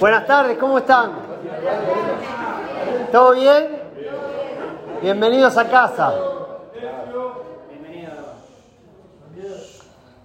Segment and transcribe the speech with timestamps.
[0.00, 1.12] Buenas tardes, ¿cómo están?
[3.12, 3.68] ¿Todo bien?
[5.00, 6.14] Bienvenidos a casa.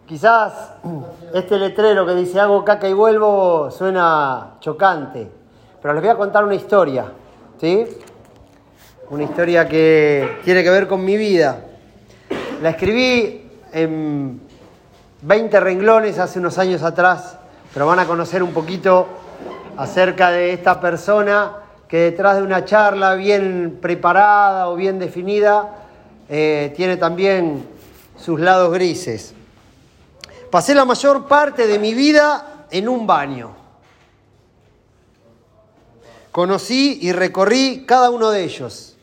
[0.08, 0.74] Quizás
[1.34, 5.30] este letrero que dice hago caca y vuelvo suena chocante,
[5.82, 7.06] pero les voy a contar una historia,
[7.62, 7.86] ¿sí?
[9.12, 11.60] Una historia que tiene que ver con mi vida.
[12.64, 14.42] La escribí en
[15.22, 17.38] 20 renglones hace unos años atrás,
[17.72, 19.06] pero van a conocer un poquito
[19.80, 21.54] acerca de esta persona
[21.88, 25.86] que detrás de una charla bien preparada o bien definida
[26.28, 27.66] eh, tiene también
[28.18, 29.34] sus lados grises.
[30.52, 33.56] Pasé la mayor parte de mi vida en un baño.
[36.34, 38.98] Conocí y recorrí cada uno de ellos.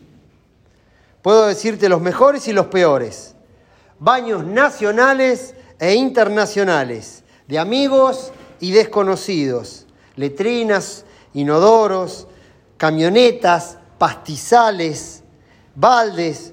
[1.23, 3.35] Puedo decirte los mejores y los peores.
[3.99, 9.86] Baños nacionales e internacionales, de amigos y desconocidos,
[10.17, 12.27] letrinas, inodoros,
[12.77, 15.23] camionetas, pastizales,
[15.75, 16.53] baldes,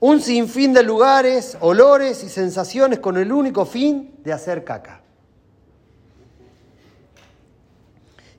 [0.00, 5.00] un sinfín de lugares, olores y sensaciones con el único fin de hacer caca.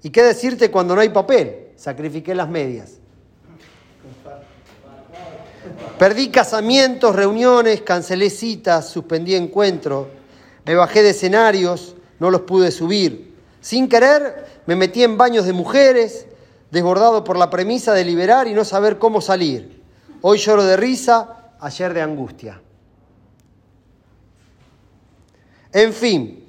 [0.03, 1.69] ¿Y qué decirte cuando no hay papel?
[1.75, 2.99] Sacrifiqué las medias.
[5.97, 10.07] Perdí casamientos, reuniones, cancelé citas, suspendí encuentros,
[10.66, 13.34] me bajé de escenarios, no los pude subir.
[13.66, 16.27] Sin querer, me metí en baños de mujeres,
[16.69, 19.81] desbordado por la premisa de liberar y no saber cómo salir.
[20.22, 22.61] Hoy lloro de risa, ayer de angustia.
[25.73, 26.45] En fin,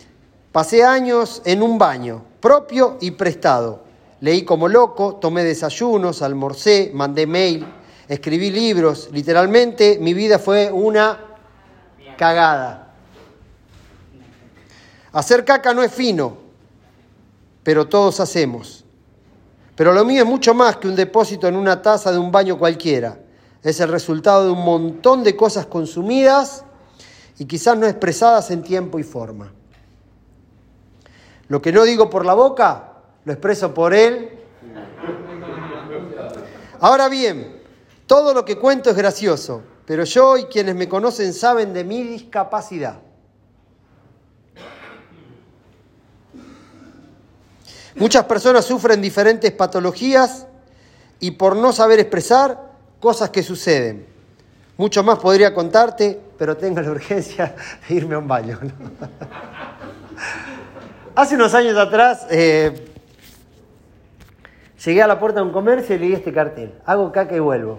[0.53, 3.85] pasé años en un baño, propio y prestado.
[4.21, 7.67] Leí como loco, tomé desayunos, almorcé, mandé mail,
[8.09, 9.09] escribí libros.
[9.11, 11.19] Literalmente mi vida fue una
[12.19, 12.93] cagada.
[15.13, 16.45] Hacer caca no es fino,
[17.67, 18.85] pero todos hacemos.
[19.75, 22.57] Pero lo mío es mucho más que un depósito en una taza de un baño
[22.57, 23.19] cualquiera
[23.61, 26.65] es el resultado de un montón de cosas consumidas
[27.41, 29.53] y quizás no expresadas en tiempo y forma.
[31.49, 32.93] Lo que no digo por la boca,
[33.25, 34.31] lo expreso por él.
[36.79, 37.61] Ahora bien,
[38.07, 42.05] todo lo que cuento es gracioso, pero yo y quienes me conocen saben de mi
[42.05, 43.01] discapacidad.
[47.97, 50.47] Muchas personas sufren diferentes patologías
[51.19, 52.61] y por no saber expresar
[53.01, 54.07] cosas que suceden.
[54.77, 57.57] Mucho más podría contarte, pero tengo la urgencia
[57.89, 58.59] de irme a un baño.
[61.15, 62.93] Hace unos años atrás eh,
[64.85, 66.75] llegué a la puerta de un comercio y leí este cartel.
[66.85, 67.79] Hago caca y vuelvo.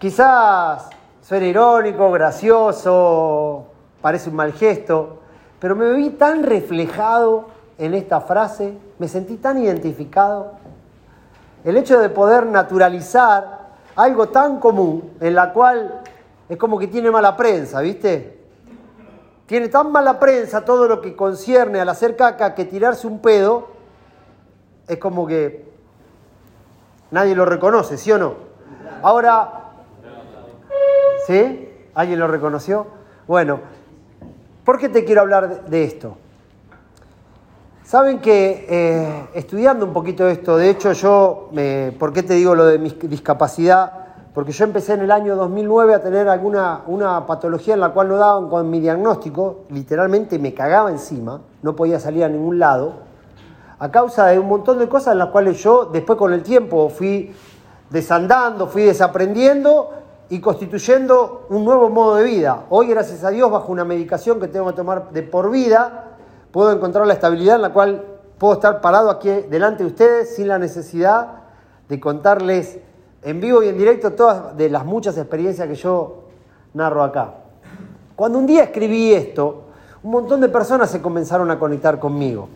[0.00, 0.88] Quizás
[1.22, 3.68] suena irónico, gracioso,
[4.02, 5.22] parece un mal gesto,
[5.60, 10.52] pero me vi tan reflejado en esta frase, me sentí tan identificado
[11.64, 16.02] el hecho de poder naturalizar algo tan común en la cual
[16.48, 18.38] es como que tiene mala prensa, ¿viste?
[19.46, 23.68] Tiene tan mala prensa todo lo que concierne al hacer caca que tirarse un pedo
[24.86, 25.68] es como que
[27.10, 28.34] nadie lo reconoce, ¿sí o no?
[29.02, 29.72] Ahora,
[31.26, 31.68] ¿sí?
[31.94, 32.86] ¿Alguien lo reconoció?
[33.26, 33.60] Bueno,
[34.64, 36.16] ¿por qué te quiero hablar de esto?
[37.88, 41.48] Saben que eh, estudiando un poquito esto, de hecho yo,
[41.98, 43.90] ¿por qué te digo lo de mi discapacidad?
[44.34, 48.08] Porque yo empecé en el año 2009 a tener alguna una patología en la cual
[48.08, 52.92] no daban con mi diagnóstico, literalmente me cagaba encima, no podía salir a ningún lado,
[53.78, 56.90] a causa de un montón de cosas en las cuales yo después con el tiempo
[56.90, 57.34] fui
[57.88, 59.92] desandando, fui desaprendiendo
[60.28, 62.66] y constituyendo un nuevo modo de vida.
[62.68, 66.07] Hoy, gracias a Dios, bajo una medicación que tengo que tomar de por vida,
[66.50, 68.04] puedo encontrar la estabilidad en la cual
[68.38, 71.28] puedo estar parado aquí delante de ustedes sin la necesidad
[71.88, 72.78] de contarles
[73.22, 76.24] en vivo y en directo todas de las muchas experiencias que yo
[76.74, 77.34] narro acá.
[78.14, 79.64] Cuando un día escribí esto,
[80.02, 82.48] un montón de personas se comenzaron a conectar conmigo,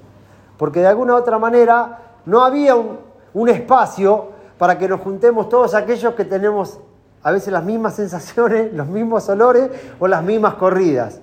[0.56, 4.28] porque de alguna otra manera no había un espacio
[4.58, 6.78] para que nos juntemos todos aquellos que tenemos
[7.22, 11.20] a veces las mismas sensaciones, los mismos olores o las mismas corridas.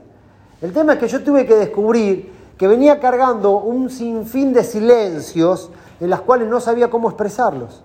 [0.62, 5.72] El tema es que yo tuve que descubrir que venía cargando un sinfín de silencios
[6.02, 7.82] en las cuales no sabía cómo expresarlos.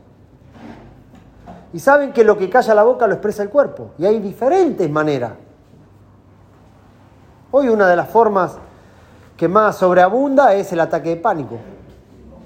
[1.73, 4.91] Y saben que lo que calla la boca lo expresa el cuerpo, y hay diferentes
[4.91, 5.35] maneras.
[7.53, 8.57] Hoy una de las formas
[9.37, 11.57] que más sobreabunda es el ataque de pánico.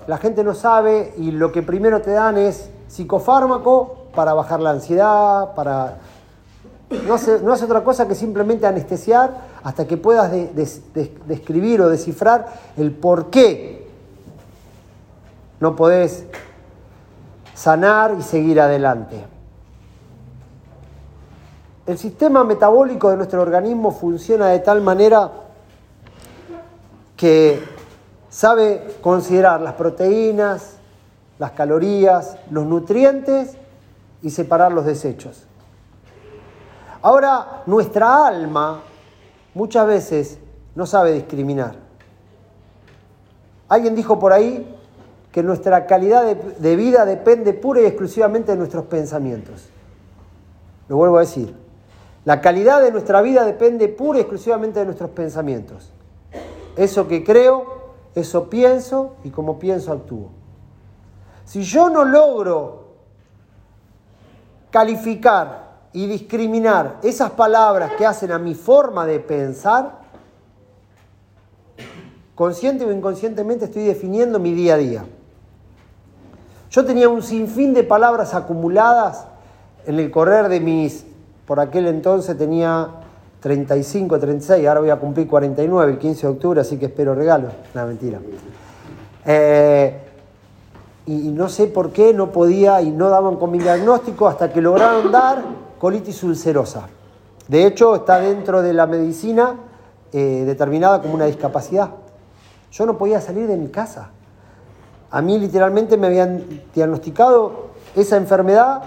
[0.06, 4.70] La gente no sabe y lo que primero te dan es psicofármaco para bajar la
[4.70, 5.96] ansiedad, para
[6.90, 10.32] no hace, otra cosa que simplemente anestesiar hasta que puedas
[11.26, 12.46] describir o descifrar
[12.76, 13.86] el por qué
[15.60, 16.24] no podés
[17.54, 19.24] sanar y seguir adelante.
[21.86, 25.30] El sistema metabólico de nuestro organismo funciona de tal manera
[27.16, 27.60] que
[28.30, 30.76] sabe considerar las proteínas,
[31.38, 33.56] las calorías, los nutrientes
[34.22, 35.47] y separar los desechos.
[37.02, 38.82] Ahora, nuestra alma
[39.54, 40.38] muchas veces
[40.74, 41.76] no sabe discriminar.
[43.68, 44.76] Alguien dijo por ahí
[45.32, 49.68] que nuestra calidad de, vida depende pura y exclusivamente de nuestros pensamientos.
[50.88, 51.54] Lo vuelvo a decir.
[52.24, 55.92] La calidad de nuestra vida depende pura y exclusivamente de nuestros pensamientos.
[56.76, 60.30] Eso que creo, eso pienso y como pienso actúo.
[61.44, 62.88] Si yo no logro
[64.70, 69.98] calificar y discriminar esas palabras que hacen a mi forma de pensar,
[72.34, 75.04] consciente o inconscientemente estoy definiendo mi día a día.
[76.70, 79.26] Yo tenía un sinfín de palabras acumuladas
[79.86, 81.04] en el correr de mis,
[81.46, 82.88] por aquel entonces tenía
[83.40, 87.48] 35, 36, ahora voy a cumplir 49 el 15 de octubre, así que espero regalo.
[87.74, 88.20] No, mentira.
[89.24, 89.98] Eh,
[91.06, 94.60] y, no sé por qué no podía y no daban con mi diagnóstico hasta que
[94.60, 95.42] lograron dar
[95.78, 96.88] colitis ulcerosa.
[97.46, 99.54] De hecho, está dentro de la medicina
[100.12, 101.90] eh, determinada como una discapacidad.
[102.70, 104.10] Yo no podía salir de mi casa.
[105.10, 106.44] A mí literalmente me habían
[106.74, 108.82] diagnosticado esa enfermedad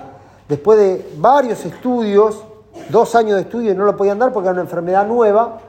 [0.48, 2.44] después de varios estudios,
[2.90, 5.60] dos años de estudio y no lo podían dar porque era una enfermedad nueva.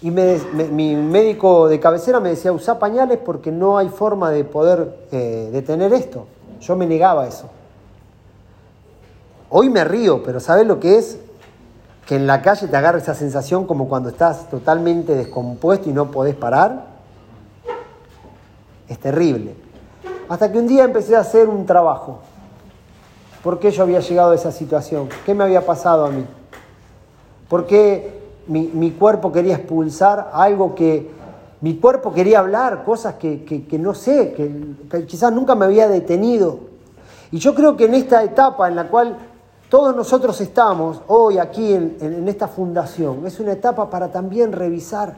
[0.00, 5.06] Y mi médico de cabecera me decía, usa pañales porque no hay forma de poder
[5.10, 6.26] eh, detener esto.
[6.60, 7.50] Yo me negaba a eso.
[9.50, 11.18] Hoy me río, pero ¿sabes lo que es?
[12.06, 16.10] Que en la calle te agarre esa sensación como cuando estás totalmente descompuesto y no
[16.10, 16.86] podés parar.
[18.88, 19.54] Es terrible.
[20.28, 22.18] Hasta que un día empecé a hacer un trabajo.
[23.42, 25.08] ¿Por qué yo había llegado a esa situación?
[25.24, 26.26] ¿Qué me había pasado a mí?
[27.48, 31.16] ¿Por qué mi, cuerpo quería expulsar algo que...
[31.60, 36.60] Mi cuerpo quería hablar cosas que, no sé, que, quizás nunca me había detenido.
[37.32, 39.16] Y yo creo que en esta etapa en la cual
[39.68, 45.16] todos nosotros estamos hoy aquí en, esta fundación, es una etapa para también revisar.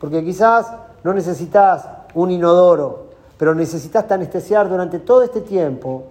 [0.00, 0.72] Porque quizás
[1.02, 3.06] no necesitas un inodoro,
[3.38, 6.04] pero necesitas anestesiar durante todo este tiempo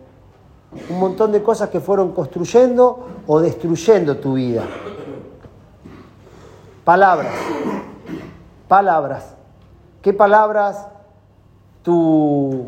[0.89, 4.63] un montón de cosas que fueron construyendo o destruyendo tu vida.
[6.83, 7.33] Palabras,
[8.67, 9.35] palabras.
[10.01, 10.87] ¿Qué palabras
[11.83, 12.67] tu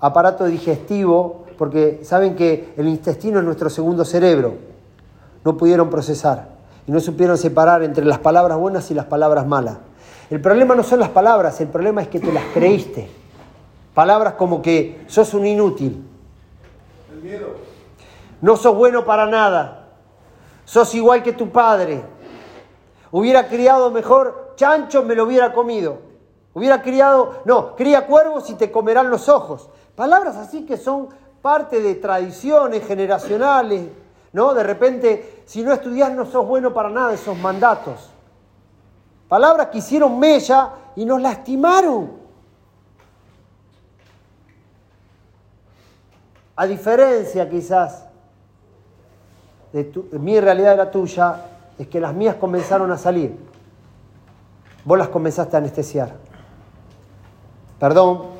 [0.00, 4.54] aparato digestivo, porque saben que el intestino es nuestro segundo cerebro,
[5.44, 6.50] no pudieron procesar
[6.86, 9.78] y no supieron separar entre las palabras buenas y las palabras malas?
[10.30, 13.10] El problema no son las palabras, el problema es que te las creíste.
[13.92, 16.04] Palabras como que sos un inútil.
[17.12, 17.48] El miedo.
[18.40, 19.88] No sos bueno para nada.
[20.64, 22.02] Sos igual que tu padre.
[23.10, 25.98] Hubiera criado mejor chancho, me lo hubiera comido.
[26.54, 29.68] Hubiera criado, no, cría cuervos y te comerán los ojos.
[29.96, 31.08] Palabras así que son
[31.42, 33.88] parte de tradiciones generacionales,
[34.32, 34.54] ¿no?
[34.54, 38.10] De repente, si no estudias no sos bueno para nada, esos mandatos.
[39.28, 42.18] Palabras que hicieron mella y nos lastimaron.
[46.56, 48.04] A diferencia quizás
[49.72, 51.44] de, mi realidad de la tuya,
[51.78, 53.36] es que las mías comenzaron a salir.
[54.84, 56.16] Vos las comenzaste a anestesiar.
[57.78, 58.37] Perdón,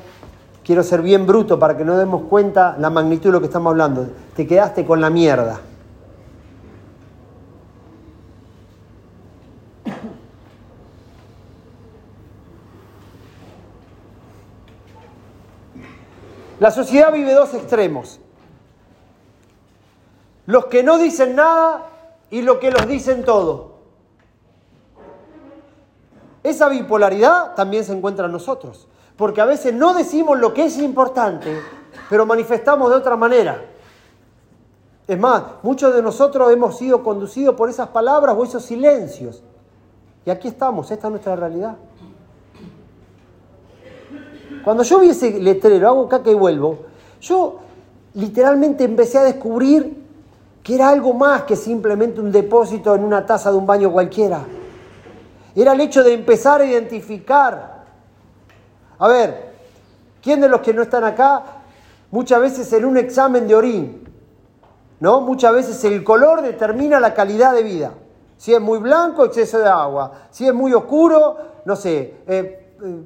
[0.69, 3.71] quiero ser bien bruto para que no demos cuenta la magnitud de lo que estamos
[3.71, 4.07] hablando.
[4.35, 5.61] Te quedaste con la mierda.
[16.59, 18.19] La sociedad vive dos extremos.
[20.45, 21.87] Los que no dicen nada
[22.29, 23.79] y los que los dicen todo.
[26.43, 28.87] Esa bipolaridad también se encuentra en nosotros,
[29.19, 31.53] porque a veces no decimos lo que es importante,
[32.09, 33.61] pero manifestamos de otra manera.
[35.05, 39.43] Es más, muchos de nosotros hemos sido conducidos por esas palabras o esos silencios.
[40.25, 41.75] Y aquí estamos, esta es nuestra realidad.
[44.63, 46.85] Cuando yo vi ese letrero, hago caca y vuelvo,
[47.19, 47.59] yo
[48.13, 50.01] literalmente empecé a descubrir
[50.63, 54.45] que era algo más que simplemente un depósito en una taza de un baño cualquiera.
[55.53, 57.78] Era el hecho de empezar a identificar.
[58.99, 59.53] A ver,
[60.21, 61.43] ¿quién de los que no están acá?
[62.11, 64.03] Muchas veces en un examen de orín,
[64.99, 65.21] ¿no?
[65.21, 67.91] Muchas veces el color determina la calidad de vida.
[68.37, 70.11] Si es muy blanco, exceso de agua.
[70.31, 73.03] Si es muy oscuro, no sé, eh, eh,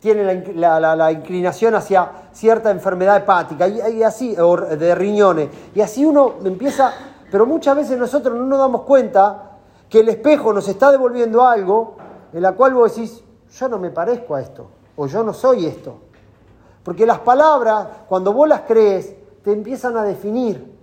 [0.00, 5.48] tiene la, inclinación hacia cierta enfermedad hepática y, así, o de riñones.
[5.74, 6.92] Y así uno empieza,
[7.30, 9.50] pero muchas veces nosotros no nos damos cuenta
[9.88, 11.96] que el espejo nos está devolviendo algo
[12.32, 15.64] en la cual vos decís, yo no me parezco a esto, o yo no soy
[15.64, 15.96] esto.
[16.82, 19.14] Porque las palabras, cuando vos las crees,
[19.44, 20.76] te empiezan a definir.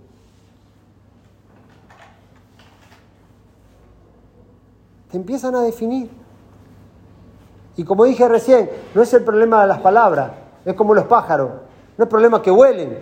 [5.10, 6.10] Te empiezan a definir.
[7.76, 10.32] Y como dije recién, no es el problema de las palabras,
[10.64, 11.50] es como los pájaros.
[11.98, 12.98] No es problema que vuelen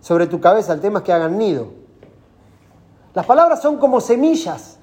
[0.00, 1.68] sobre tu cabeza, el tema es que hagan nido.
[3.14, 4.78] Las palabras son como semillas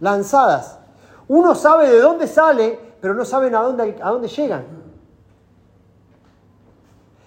[0.00, 0.78] lanzadas.
[1.26, 4.64] Uno sabe de dónde sale, pero no saben a dónde, a dónde llegan.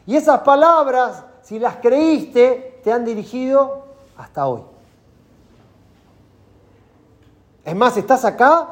[0.07, 3.86] Y esas palabras, si las creíste, te han dirigido
[4.17, 4.63] hasta hoy.
[7.63, 8.69] Es más, estás acá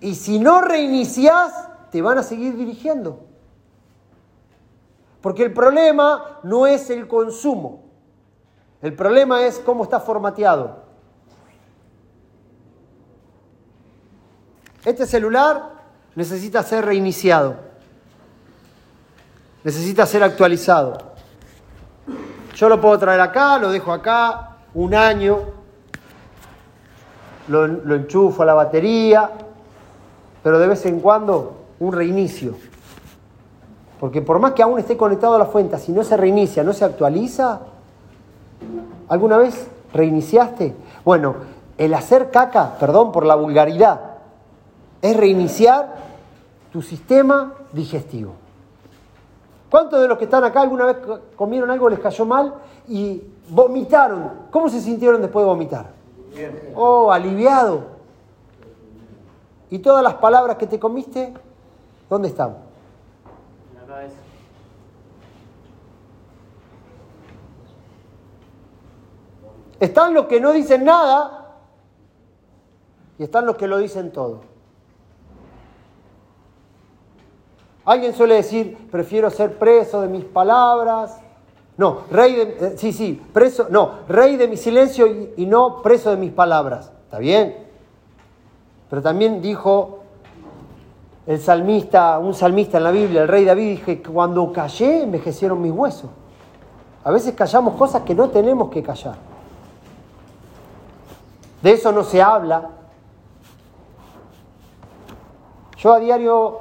[0.00, 3.20] y si no reiniciás, te van a seguir dirigiendo.
[5.20, 7.82] Porque el problema no es el consumo.
[8.80, 10.84] El problema es cómo está formateado.
[14.86, 15.83] Este celular
[16.16, 17.56] necesita ser reiniciado.
[19.62, 20.98] Necesita ser actualizado.
[22.54, 25.40] Yo lo puedo traer acá, lo dejo acá un año,
[27.48, 29.30] lo, enchufo a la batería,
[30.42, 32.54] pero de vez en cuando un reinicio.
[33.98, 36.72] Porque por más que aún esté conectado a la fuente, si no se reinicia, no
[36.72, 37.60] se actualiza,
[39.08, 40.76] ¿alguna vez reiniciaste?
[41.04, 41.36] Bueno,
[41.78, 44.13] el hacer caca, perdón por la vulgaridad,
[45.04, 45.96] es reiniciar
[46.72, 48.32] tu sistema digestivo.
[49.70, 50.96] ¿Cuántos de los que están acá alguna vez
[51.36, 52.54] comieron algo, les cayó mal
[52.88, 54.46] y vomitaron?
[54.50, 55.90] ¿Cómo se sintieron después de vomitar?
[56.74, 57.82] Oh, aliviado.
[59.68, 61.34] ¿Y todas las palabras que te comiste,
[62.08, 62.56] dónde están?
[69.78, 71.56] Están los que no dicen nada
[73.18, 74.53] y están los que lo dicen todo.
[77.84, 81.20] Alguien suele decir, prefiero ser preso de mis palabras.
[81.76, 85.82] No, rey de, eh, sí, sí, preso, no, rey de mi silencio y, y no
[85.82, 86.92] preso de mis palabras.
[87.04, 87.66] ¿Está bien?
[88.88, 90.00] Pero también dijo
[91.26, 95.72] el salmista, un salmista en la Biblia, el rey David, dije, cuando callé envejecieron mis
[95.72, 96.10] huesos.
[97.02, 99.16] A veces callamos cosas que no tenemos que callar.
[101.62, 102.70] De eso no se habla.
[105.78, 106.60] Yo a diario,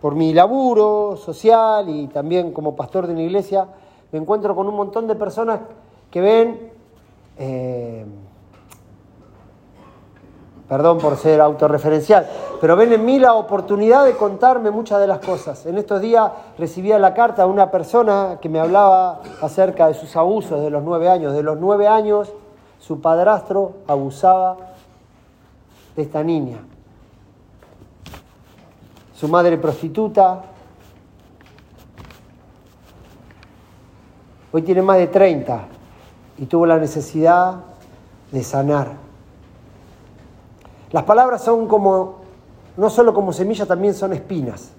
[0.00, 3.66] por mi laburo social y también como pastor de una iglesia,
[4.12, 5.60] me encuentro con un montón de personas
[6.10, 6.72] que ven
[7.38, 8.04] eh,
[10.70, 12.28] perdón por ser autorreferencial,
[12.60, 15.66] pero ven en mí la oportunidad de contarme muchas de las cosas.
[15.66, 20.14] En estos días recibía la carta de una persona que me hablaba acerca de sus
[20.16, 21.32] abusos de los nueve años.
[21.32, 22.32] De los nueve años,
[22.78, 24.58] su padrastro abusaba
[25.96, 26.58] de esta niña.
[29.20, 30.42] Su madre prostituta.
[34.50, 35.66] Hoy tiene más de 30
[36.38, 37.56] y tuvo la necesidad
[38.32, 39.10] de sanar
[40.92, 42.16] las palabras son como,
[42.76, 44.72] no solo como semillas, también son espinas.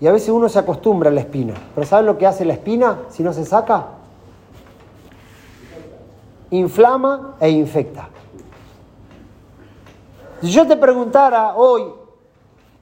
[0.00, 1.54] Y a veces uno se acostumbra a la espina.
[1.74, 3.86] Pero ¿saben lo que hace la espina si no se saca?
[6.50, 8.08] Inflama e infecta.
[10.40, 11.84] Si yo te preguntara hoy,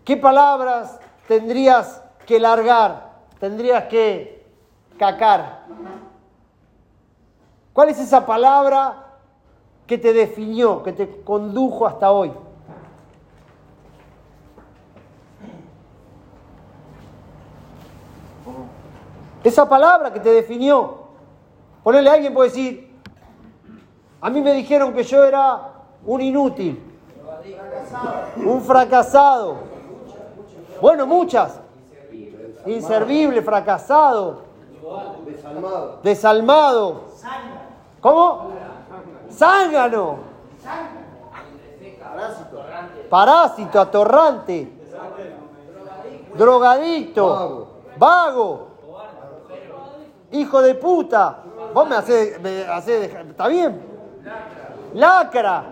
[0.05, 3.11] ¿qué palabras tendrías que largar?
[3.39, 4.47] Tendrías que
[4.99, 5.67] cacar.
[7.73, 9.03] ¿Cuál es esa palabra
[9.87, 12.33] que te definió, que te condujo hasta hoy.
[19.45, 21.03] Esa palabra que te definió.
[21.83, 22.97] Ponerle a alguien puede decir,
[24.21, 25.73] a mí me dijeron que yo era
[26.07, 26.81] un inútil,
[28.37, 29.72] un fracasado.
[30.83, 31.61] Bueno, muchas.
[32.67, 34.43] Inservible, fracasado,
[35.25, 35.99] desalmado.
[36.03, 37.03] Desalmado.
[38.01, 38.51] ¿Cómo?
[39.31, 40.19] zángano,
[43.09, 44.73] parásito, atorrante,
[46.35, 48.67] drogadicto, vago,
[50.33, 51.39] hijo de puta.
[51.73, 52.63] Vos me hacés, me
[53.31, 53.81] ¿está bien?
[54.95, 55.65] Lacra.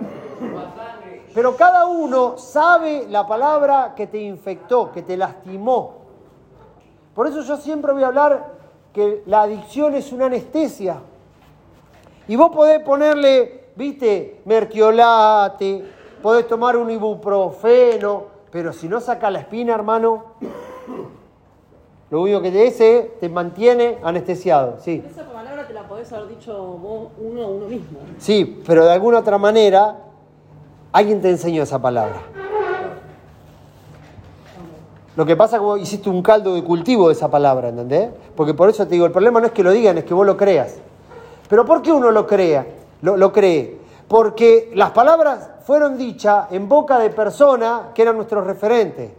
[1.35, 6.01] Pero cada uno sabe la palabra que te infectó, que te lastimó.
[7.15, 8.53] Por eso yo siempre voy a hablar
[8.93, 11.01] que la adicción es una anestesia.
[12.27, 15.85] Y vos podés ponerle, viste, mertiolate,
[16.23, 20.25] podés tomar un ibuprofeno, pero si no saca la espina, hermano,
[22.11, 24.79] Lo único que te dice te mantiene anestesiado.
[24.81, 25.05] Sí.
[25.09, 28.01] Esa palabra te la podés haber dicho vos uno a uno mismo.
[28.19, 30.10] Sí, pero de alguna otra manera
[30.93, 32.21] alguien te enseñó esa palabra.
[35.17, 38.11] Lo que pasa es que vos hiciste un caldo de cultivo de esa palabra, ¿entendés?
[38.37, 40.25] Porque por eso te digo, el problema no es que lo digan, es que vos
[40.25, 40.77] lo creas.
[41.49, 42.67] Pero ¿por qué uno lo crea?
[43.03, 43.81] Lo, cree.
[44.07, 49.13] Porque las palabras fueron dichas en boca de personas que eran nuestros referentes.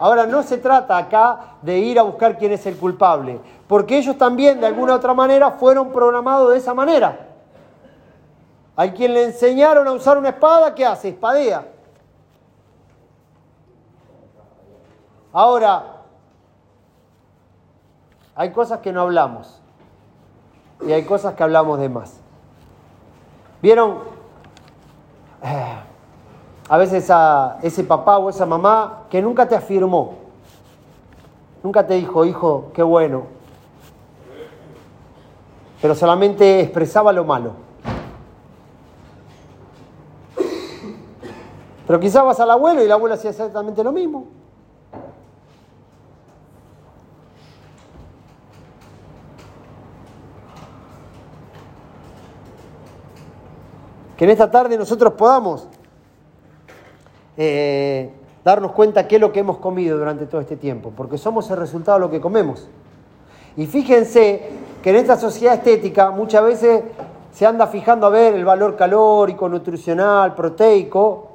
[0.00, 3.38] Ahora, no se trata acá de ir a buscar quién es el culpable,
[3.68, 7.29] porque ellos también, de alguna u otra manera, fueron programados de esa manera.
[8.76, 11.10] Hay quien le enseñaron a usar una espada, ¿qué hace?
[11.10, 11.66] Espadea.
[15.32, 16.02] Ahora,
[18.34, 19.60] hay cosas que no hablamos
[20.80, 22.20] y hay cosas que hablamos de más.
[23.60, 23.98] ¿Vieron?
[25.42, 25.80] Eh,
[26.68, 30.14] a veces a ese papá o esa mamá que nunca te afirmó,
[31.62, 33.24] nunca te dijo, hijo, qué bueno,
[35.82, 37.69] pero solamente expresaba lo malo.
[41.90, 44.26] Pero quizás vas al abuelo y el abuelo hacía exactamente lo mismo.
[54.16, 55.66] Que en esta tarde nosotros podamos
[57.36, 58.12] eh,
[58.44, 61.56] darnos cuenta qué es lo que hemos comido durante todo este tiempo, porque somos el
[61.56, 62.68] resultado de lo que comemos.
[63.56, 64.48] Y fíjense
[64.80, 66.84] que en esta sociedad estética muchas veces
[67.32, 71.29] se anda fijando a ver el valor calórico, nutricional, proteico,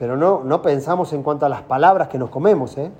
[0.00, 2.78] pero no, no pensamos en cuanto a las palabras que nos comemos.
[2.78, 2.90] ¿eh?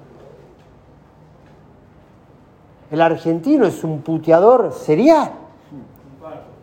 [2.90, 5.30] El argentino es un puteador serial.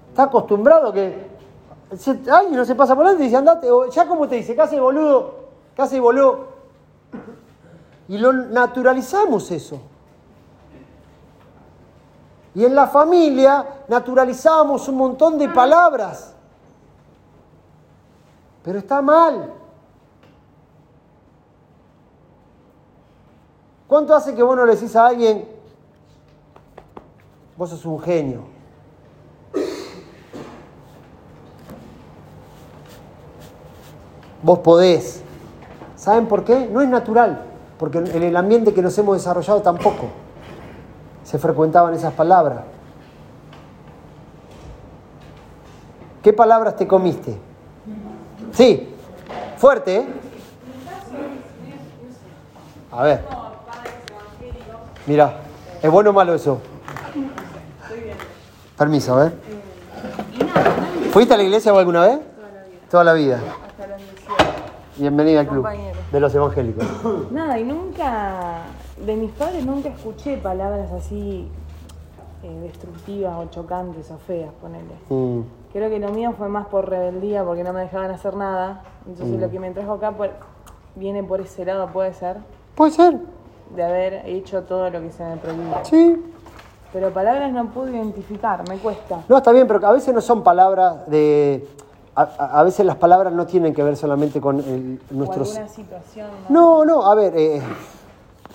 [0.10, 1.25] Está acostumbrado que
[2.32, 5.39] alguien no se pasa por delante y dice, andate, ya como te dice, casi boludo,
[5.75, 6.50] casi boludo.
[8.08, 9.82] Y lo naturalizamos eso.
[12.53, 16.35] Y en la familia naturalizamos un montón de palabras.
[18.64, 19.66] Pero está mal.
[23.98, 25.44] ¿Cuánto hace que vos no le decís a alguien,
[27.57, 28.42] vos sos un genio?
[34.44, 35.24] Vos podés.
[35.96, 36.70] ¿Saben por qué?
[36.72, 37.42] No es natural,
[37.79, 40.05] porque en el ambiente que nos hemos desarrollado tampoco
[41.24, 42.66] se frecuentaban esas palabras.
[46.22, 47.36] ¿Qué palabras te comiste?
[48.51, 48.94] Sí,
[49.57, 50.07] fuerte, ¿eh?
[52.92, 53.47] A ver.
[55.07, 55.37] Mira,
[55.81, 56.59] ¿es bueno o malo eso?
[58.77, 59.33] Permiso, ver.
[61.11, 62.20] ¿Fuiste a la iglesia alguna vez?
[62.91, 63.39] Toda la vida.
[64.98, 65.67] Bienvenida al club
[66.11, 66.85] de los evangélicos.
[67.31, 68.61] Nada, y nunca,
[69.03, 71.48] de mis padres nunca escuché palabras así
[72.43, 74.96] eh, destructivas o chocantes o feas, ponele.
[75.09, 75.41] Mm,
[75.74, 78.81] Creo que lo mío fue más por rebeldía, porque no me dejaban hacer nada.
[79.07, 80.31] Entonces lo que me trajo acá por-
[80.96, 82.37] viene por ese lado, puede ser,
[82.75, 83.17] Puede ser,
[83.75, 85.84] de haber hecho todo lo que se me prohibía.
[85.86, 86.24] sí.
[86.94, 89.20] Pero palabras no pude identificar, me cuesta.
[89.27, 91.68] No, está bien, pero a veces no son palabras de...
[92.16, 92.22] A,
[92.60, 95.50] a- veces las palabras no tienen que ver solamente con el- O nuestros...
[95.50, 96.27] alguna situación.
[96.50, 96.86] ¿no?
[96.86, 97.62] No, no, a ver, eh,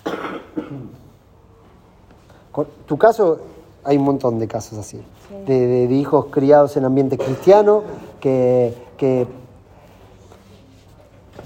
[2.51, 3.39] con tu caso
[3.85, 5.01] hay un montón de casos así,
[5.47, 7.83] de, de- de hijos criados en ambiente cristiano,
[8.19, 9.27] que, que-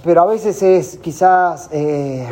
[0.05, 2.29] pero a veces es quizás eh,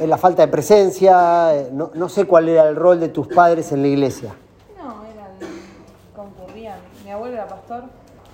[0.00, 3.26] en la falta de presencia, eh, no, no sé cuál era el rol de tus
[3.28, 4.34] padres en la iglesia.
[4.76, 5.30] No, eran,
[6.14, 6.78] concurrían.
[7.04, 7.84] Mi abuelo era pastor,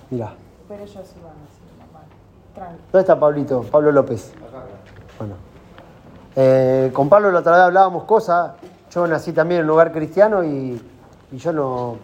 [0.09, 0.33] Mira,
[0.67, 2.77] pero ellos iban así, normal.
[2.91, 3.63] ¿dónde está Pablito?
[3.63, 4.33] Pablo López.
[5.17, 5.35] Bueno.
[6.35, 8.51] Eh, con Pablo la otra vez hablábamos cosas.
[8.91, 10.81] Yo nací también en un hogar cristiano y,
[11.31, 11.97] y yo no.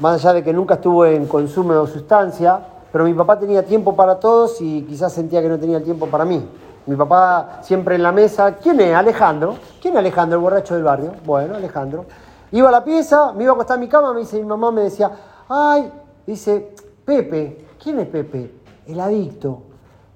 [0.00, 3.94] Más allá de que nunca estuve en consumo de sustancia, pero mi papá tenía tiempo
[3.94, 6.42] para todos y quizás sentía que no tenía el tiempo para mí.
[6.86, 8.56] Mi papá siempre en la mesa.
[8.56, 8.94] ¿Quién es?
[8.94, 9.56] Alejandro.
[9.80, 11.12] ¿Quién es Alejandro, el borracho del barrio?
[11.24, 12.04] Bueno, Alejandro.
[12.52, 14.72] Iba a la pieza, me iba a acostar en mi cama, me dice mi mamá,
[14.72, 15.10] me decía,
[15.48, 15.92] ay,
[16.26, 18.52] dice, Pepe, ¿quién es Pepe?
[18.86, 19.62] El adicto.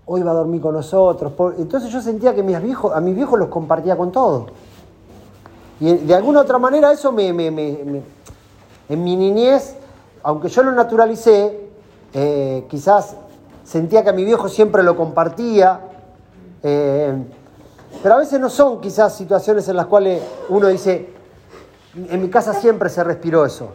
[0.07, 1.33] Hoy va a dormir con nosotros.
[1.59, 4.47] Entonces yo sentía que mis viejos, a mis viejos los compartía con todo.
[5.81, 9.77] Y de alguna otra manera eso me- en mi niñez,
[10.23, 11.69] aunque yo lo naturalicé,
[12.13, 13.17] eh, quizás
[13.65, 15.81] sentía que a mi viejo siempre lo compartía,
[16.65, 17.15] eh,
[18.03, 21.11] pero a veces no son quizás situaciones en las cuales uno dice,
[21.95, 23.69] en mi casa siempre se respiró eso.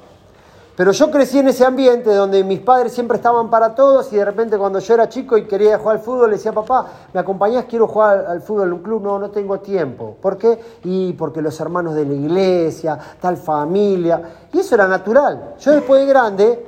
[0.75, 4.23] Pero yo crecí en ese ambiente donde mis padres siempre estaban para todos y de
[4.23, 7.65] repente cuando yo era chico y quería jugar al fútbol, le decía, papá, ¿me acompañás?
[7.65, 9.04] Quiero jugar al fútbol en un club.
[9.04, 10.15] No, no tengo tiempo.
[10.21, 10.58] ¿Por qué?
[10.86, 14.21] Y porque los hermanos de la iglesia, tal familia.
[14.54, 15.56] Y eso era natural.
[15.60, 16.65] Yo después de grande,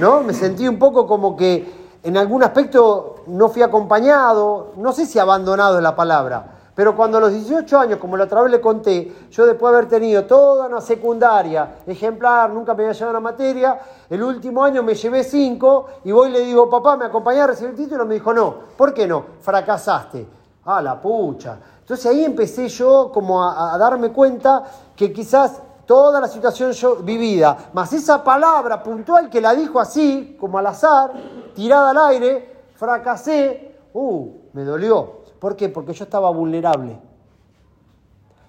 [0.00, 0.22] ¿no?
[0.22, 5.18] Me sentí un poco como que en algún aspecto no fui acompañado, no sé si
[5.18, 8.60] abandonado es la palabra, pero cuando a los 18 años, como la otra vez le
[8.60, 13.20] conté, yo después de haber tenido toda una secundaria ejemplar, nunca me había llevado una
[13.20, 17.44] materia, el último año me llevé cinco y voy y le digo, papá, ¿me acompañás
[17.44, 18.06] a recibir el título?
[18.06, 18.54] Me dijo, no.
[18.76, 19.24] ¿Por qué no?
[19.40, 20.26] Fracasaste.
[20.64, 21.58] Ah, la pucha.
[21.80, 24.64] Entonces ahí empecé yo como a, a darme cuenta
[24.96, 25.60] que quizás
[25.92, 30.66] toda la situación yo vivida, más esa palabra puntual que la dijo así, como al
[30.66, 31.12] azar,
[31.54, 35.20] tirada al aire, fracasé, uh, me dolió.
[35.38, 35.68] ¿Por qué?
[35.68, 36.98] Porque yo estaba vulnerable.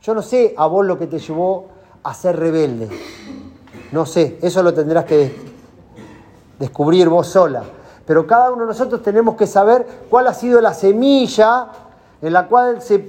[0.01, 1.67] Yo no sé a vos lo que te llevó
[2.01, 2.87] a ser rebelde.
[3.91, 5.35] No sé, eso lo tendrás que
[6.57, 7.61] descubrir vos sola.
[8.05, 11.67] Pero cada uno de nosotros tenemos que saber cuál ha sido la semilla
[12.21, 12.99] en la cual se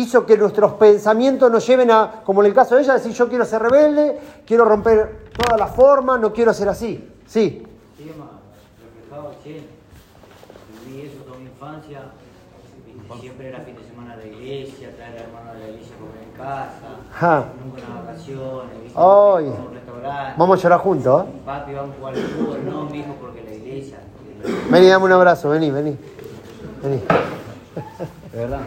[0.00, 3.28] hizo que nuestros pensamientos nos lleven a, como en el caso de ella, decir yo
[3.28, 7.12] quiero ser rebelde, quiero romper todas las formas, no quiero ser así.
[7.26, 7.62] Sí.
[7.96, 9.66] Sí, reflejado al 100.
[10.86, 12.00] Viví eso toda mi infancia.
[13.20, 16.22] Siempre era fin de semana la iglesia, traer a hermanos de la iglesia a comer
[16.24, 16.88] en casa.
[17.12, 17.44] Ja.
[17.64, 18.98] Nunca en las vacaciones, ¿viste?
[18.98, 19.44] Ay.
[19.46, 20.34] En un restaurante.
[20.36, 21.24] Vamos a llorar juntos.
[21.24, 21.26] ¿eh?
[21.46, 22.64] Papi, vamos a jugar al fútbol.
[22.66, 23.98] No, mi hijo, porque la iglesia.
[24.70, 25.96] Vení, dame un abrazo, vení, vení.
[26.82, 27.00] Vení.
[28.32, 28.60] De verdad.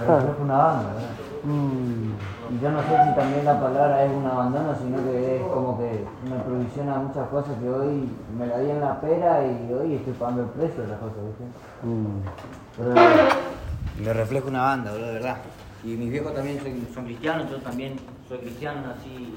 [0.00, 1.10] Me refleja una banda, ¿verdad?
[1.42, 5.78] Y yo no sé si también la palabra es un abandono, sino que es como
[5.78, 9.94] que me provisiona muchas cosas que hoy me la di en la pera y hoy
[9.94, 11.44] estoy pagando el precio de las cosas, ¿viste?
[12.76, 12.94] Pero
[14.04, 15.36] Me refleja una banda, bro, de verdad.
[15.84, 17.96] Y mis viejos también son, son cristianos, yo también
[18.28, 19.34] soy cristiano, así.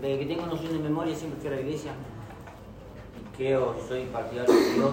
[0.00, 1.92] Desde que tengo noción de memoria siempre fui a la iglesia.
[3.36, 4.90] Creo, soy partidario de Dios,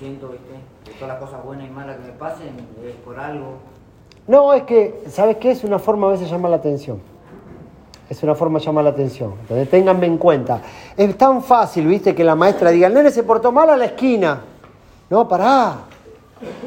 [0.00, 0.54] 100%, ¿viste?
[0.84, 2.48] De todas las cosas buenas y malas que me pasen,
[2.84, 3.58] es por algo.
[4.26, 5.50] No, es que, ¿sabes qué?
[5.50, 7.00] Es una forma a veces llamar la atención.
[8.08, 9.34] Es una forma de llamar la atención.
[9.40, 10.60] Entonces, ténganme en cuenta.
[10.96, 13.86] Es tan fácil, viste, que la maestra diga, el nene se portó mal a la
[13.86, 14.40] esquina.
[15.10, 15.76] No, pará.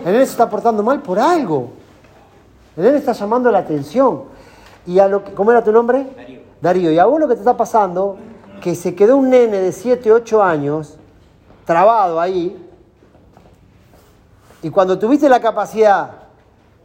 [0.05, 1.71] El nene se está portando mal por algo.
[2.75, 4.23] El nene está llamando la atención.
[4.85, 6.05] Y a lo que, ¿Cómo era tu nombre?
[6.15, 6.39] Darío.
[6.61, 8.17] Darío, y a vos lo que te está pasando,
[8.61, 10.97] que se quedó un nene de 7, 8 años,
[11.65, 12.55] trabado ahí,
[14.61, 16.26] y cuando tuviste la capacidad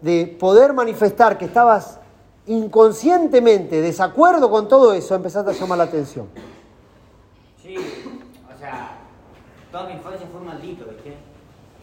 [0.03, 1.99] de poder manifestar que estabas
[2.47, 6.27] inconscientemente desacuerdo con todo eso, empezaste a llamar la atención.
[7.63, 8.99] Sí, o sea,
[9.71, 11.17] toda mi infancia fue maldito, ¿viste?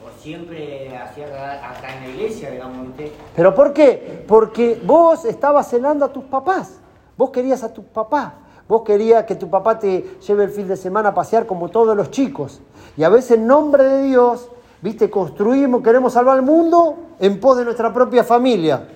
[0.06, 1.26] O siempre hacía
[1.70, 3.14] hasta en la iglesia, digamos, ¿viste?
[3.36, 4.24] ¿Pero por qué?
[4.28, 6.80] Porque vos estabas cenando a tus papás.
[7.18, 8.34] Vos querías a tus papás.
[8.68, 11.96] Vos querías que tu papá te lleve el fin de semana a pasear como todos
[11.98, 12.62] los chicos.
[12.96, 14.50] Y a veces en nombre de Dios,
[14.82, 18.88] viste, construimos, queremos salvar el mundo en pos de nuestra propia familia.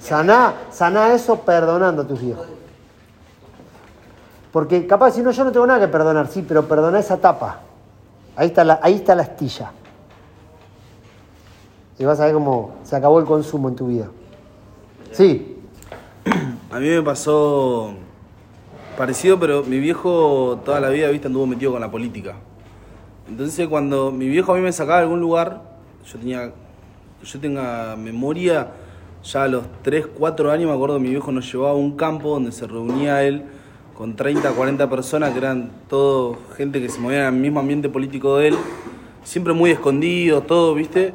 [0.00, 2.46] Saná, saná eso perdonando a tus hijos.
[4.52, 7.60] Porque capaz si no, yo no tengo nada que perdonar, sí, pero perdona esa tapa.
[8.36, 9.72] Ahí está la, ahí está la astilla.
[11.98, 14.06] Y vas a ver cómo se acabó el consumo en tu vida.
[15.12, 15.60] Sí.
[16.70, 17.94] A mí me pasó
[18.96, 22.34] parecido, pero mi viejo toda la vida, viste, anduvo metido con la política.
[23.28, 25.62] Entonces cuando mi viejo a mí me sacaba de algún lugar,
[26.10, 26.52] yo tenía,
[27.22, 28.68] yo tenga memoria,
[29.24, 32.30] ya a los 3, 4 años me acuerdo mi viejo nos llevaba a un campo
[32.30, 33.44] donde se reunía él
[33.96, 37.88] con 30, 40 personas que eran todo gente que se movía en el mismo ambiente
[37.88, 38.56] político de él,
[39.24, 41.14] siempre muy escondidos, todo, viste.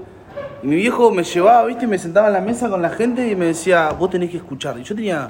[0.64, 3.30] Y mi viejo me llevaba, viste, y me sentaba en la mesa con la gente
[3.30, 4.80] y me decía, vos tenés que escuchar.
[4.80, 5.30] Y yo tenía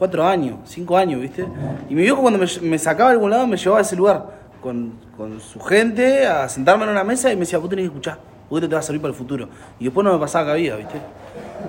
[0.00, 1.46] cuatro años, cinco años, ¿viste?
[1.90, 4.30] Y mi viejo cuando me, sacaba de algún lado me llevaba a ese lugar
[4.62, 7.88] con, con su gente a sentarme en una mesa y me decía, vos tenés que
[7.88, 9.50] escuchar, porque te va a servir para el futuro.
[9.78, 10.98] Y después no me pasaba cabida, ¿viste?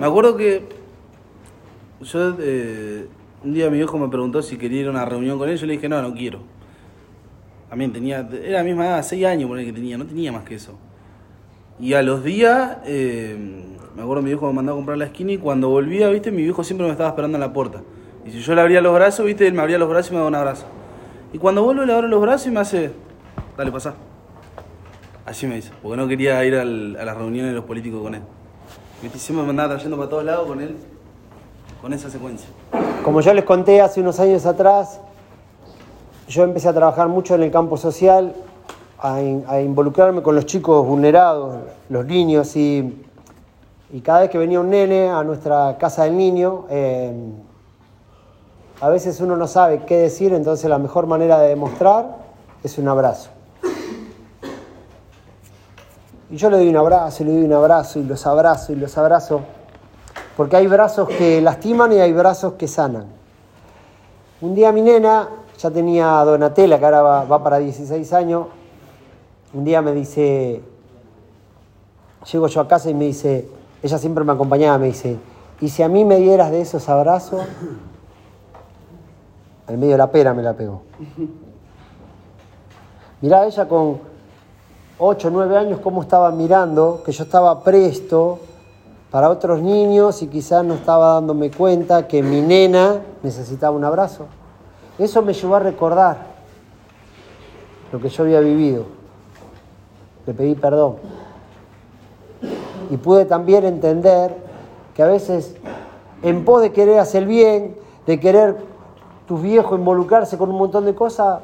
[0.00, 0.66] Me acuerdo que
[2.00, 3.06] yo, eh,
[3.44, 5.66] un día mi viejo me preguntó si quería ir a una reunión con él, yo
[5.66, 6.38] le dije, no, no quiero.
[7.68, 10.44] También tenía, era la misma edad, seis años por el que tenía, no tenía más
[10.44, 10.78] que eso.
[11.78, 13.36] Y a los días, eh,
[13.94, 16.42] me acuerdo mi viejo me mandó a comprar la esquina y cuando volvía, viste, mi
[16.44, 17.82] viejo siempre me estaba esperando en la puerta.
[18.24, 20.18] Y si yo le abría los brazos, viste, él me abría los brazos y me
[20.18, 20.64] daba un abrazo.
[21.32, 22.92] Y cuando vuelvo le abro los brazos y me hace,
[23.56, 23.94] dale, pasá.
[25.26, 28.14] Así me dice, porque no quería ir al- a las reuniones de los políticos con
[28.14, 28.22] él.
[29.02, 30.76] Viste, siempre me andaba trayendo para todos lados con él,
[31.80, 32.48] con esa secuencia.
[33.04, 35.00] Como yo les conté hace unos años atrás,
[36.28, 38.34] yo empecé a trabajar mucho en el campo social,
[38.98, 41.56] a involucrarme con los chicos vulnerados,
[41.88, 43.02] los niños, y,
[43.92, 47.12] y cada vez que venía un nene a nuestra casa del niño, eh,
[48.82, 52.16] a veces uno no sabe qué decir, entonces la mejor manera de demostrar
[52.64, 53.30] es un abrazo.
[56.28, 58.74] Y yo le doy un abrazo, y le doy un abrazo, y los abrazo, y
[58.74, 59.42] los abrazo,
[60.36, 63.06] porque hay brazos que lastiman y hay brazos que sanan.
[64.40, 68.48] Un día mi nena, ya tenía a Donatella, que ahora va, va para 16 años,
[69.54, 70.60] un día me dice,
[72.32, 73.48] llego yo a casa y me dice,
[73.80, 75.18] ella siempre me acompañaba, me dice,
[75.60, 77.42] y si a mí me dieras de esos abrazos,
[79.66, 80.82] al medio de la pera me la pegó.
[83.20, 83.98] Mirá ella con
[84.98, 88.38] 8 o 9 años cómo estaba mirando, que yo estaba presto
[89.10, 94.26] para otros niños y quizás no estaba dándome cuenta que mi nena necesitaba un abrazo.
[94.98, 96.16] Eso me llevó a recordar
[97.92, 98.86] lo que yo había vivido.
[100.26, 100.96] Le pedí perdón.
[102.90, 104.36] Y pude también entender
[104.94, 105.56] que a veces,
[106.22, 108.71] en pos de querer hacer bien, de querer
[109.26, 111.40] tus viejos involucrarse con un montón de cosas,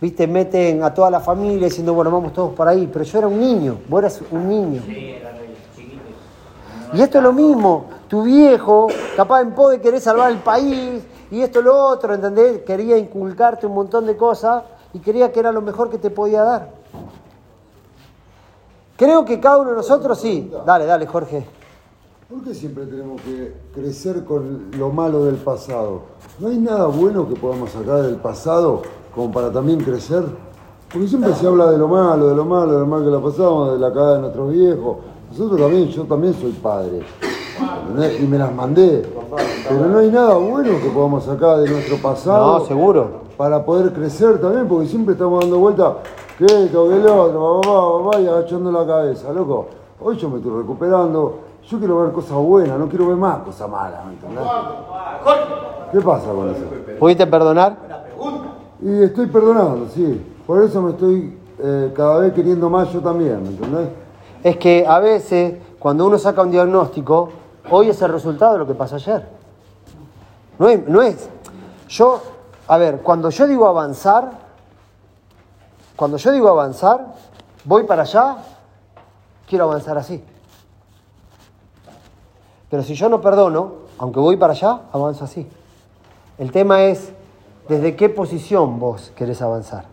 [0.00, 2.88] viste, meten a toda la familia diciendo, bueno, vamos todos por ahí.
[2.92, 4.82] Pero yo era un niño, vos eras un niño.
[6.92, 11.02] Y esto es lo mismo, tu viejo, capaz en pos de querer salvar el país,
[11.30, 12.62] y esto lo otro, ¿entendés?
[12.62, 16.44] Quería inculcarte un montón de cosas y quería que era lo mejor que te podía
[16.44, 16.68] dar.
[18.96, 20.52] Creo que cada uno de nosotros sí.
[20.64, 21.44] Dale, dale, Jorge.
[22.34, 26.00] ¿Por qué siempre tenemos que crecer con lo malo del pasado?
[26.40, 28.82] ¿No hay nada bueno que podamos sacar del pasado
[29.14, 30.24] como para también crecer?
[30.92, 33.20] Porque siempre se habla de lo malo, de lo malo, de lo mal que la
[33.20, 34.96] pasamos, de la cagada de nuestros viejos.
[35.30, 37.02] Nosotros también, yo también soy padre.
[37.86, 38.20] ¿entendés?
[38.20, 39.06] Y me las mandé.
[39.68, 43.10] Pero no hay nada bueno que podamos sacar de nuestro pasado No, seguro.
[43.36, 45.98] para poder crecer también, porque siempre estamos dando vuelta,
[46.36, 49.66] que esto, que el otro, papá, papá, y agachando la cabeza, loco.
[50.00, 53.68] Hoy yo me estoy recuperando, yo quiero ver cosas buenas, no quiero ver más cosas
[53.68, 54.00] malas.
[55.92, 56.64] ¿Qué pasa con eso?
[56.98, 57.76] ¿Pudiste perdonar?
[58.80, 60.32] Y estoy perdonando, sí.
[60.46, 63.88] Por eso me estoy eh, cada vez queriendo más yo también, ¿me entendés?
[64.42, 67.30] Es que a veces, cuando uno saca un diagnóstico,
[67.70, 69.26] hoy es el resultado de lo que pasó ayer.
[70.58, 71.30] No es, no es.
[71.88, 72.20] Yo,
[72.68, 74.32] a ver, cuando yo digo avanzar,
[75.96, 77.14] cuando yo digo avanzar,
[77.64, 78.36] voy para allá,
[79.48, 80.22] quiero avanzar así.
[82.74, 85.48] Pero si yo no perdono, aunque voy para allá, avanzo así.
[86.38, 87.12] El tema es
[87.68, 89.84] desde qué posición vos querés avanzar.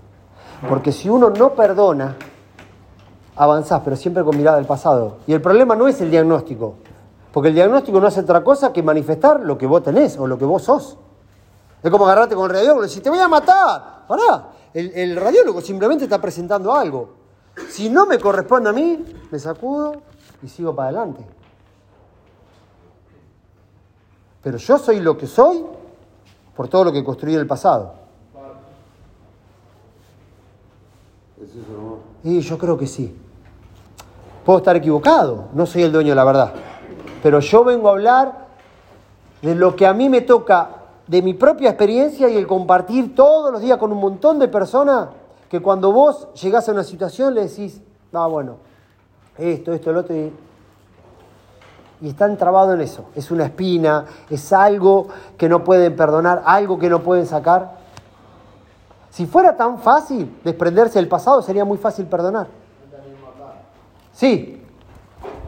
[0.67, 2.17] Porque si uno no perdona,
[3.35, 5.17] avanzás, pero siempre con mirada al pasado.
[5.27, 6.73] Y el problema no es el diagnóstico,
[7.31, 10.39] porque el diagnóstico no hace otra cosa que manifestar lo que vos tenés o lo
[10.39, 10.97] que vos sos.
[11.83, 14.07] Es como agarrarte con el radiólogo y decir, te voy a matar.
[14.07, 17.09] Pará, el, el radiólogo simplemente está presentando algo.
[17.69, 20.01] Si no me corresponde a mí, me sacudo
[20.41, 21.40] y sigo para adelante.
[24.43, 25.63] Pero yo soy lo que soy
[26.55, 27.93] por todo lo que construí en el pasado.
[31.41, 31.99] Es eso nomás.
[32.23, 33.15] Y yo creo que sí.
[34.45, 36.53] Puedo estar equivocado, no soy el dueño de la verdad.
[37.21, 38.47] Pero yo vengo a hablar
[39.41, 40.69] de lo que a mí me toca,
[41.07, 45.09] de mi propia experiencia y el compartir todos los días con un montón de personas
[45.49, 47.81] que cuando vos llegás a una situación le decís,
[48.13, 48.57] ah, bueno,
[49.37, 50.31] esto, esto, lo otro, y,
[52.01, 53.05] y están trabados en eso.
[53.15, 57.79] Es una espina, es algo que no pueden perdonar, algo que no pueden sacar.
[59.11, 62.47] Si fuera tan fácil desprenderse del pasado, sería muy fácil perdonar.
[64.13, 64.57] Sí,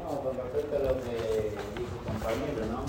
[0.04, 2.84] No, con respecto lo que dijo el compañero, ¿no?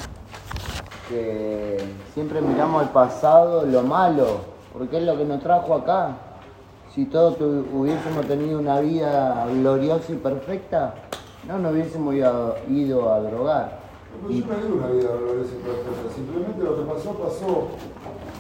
[1.08, 4.40] Que siempre miramos al pasado lo malo,
[4.72, 6.16] porque es lo que nos trajo acá.
[6.94, 10.94] Si todos hubiésemos tenido una vida gloriosa y perfecta,
[11.46, 13.84] no nos hubiésemos ido, ido a drogar.
[14.22, 17.68] Yo no digo una vida gloriosa y simplemente lo que pasó, pasó.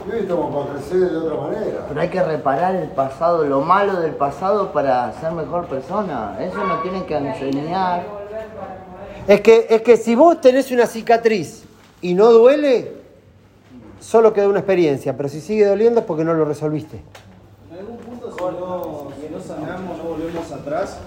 [0.06, 1.86] Y hoy estamos para crecer de otra manera.
[1.88, 6.36] Pero hay que reparar el pasado, lo malo del pasado para ser mejor persona.
[6.40, 8.04] Eso nos tienen que enseñar.
[9.26, 11.64] es que, es que si vos tenés una cicatriz
[12.00, 12.92] y no duele,
[14.00, 17.02] solo queda una experiencia, pero si sigue doliendo es porque no lo resolviste.
[17.70, 20.98] En algún punto, si no, si no sanamos, no volvemos atrás,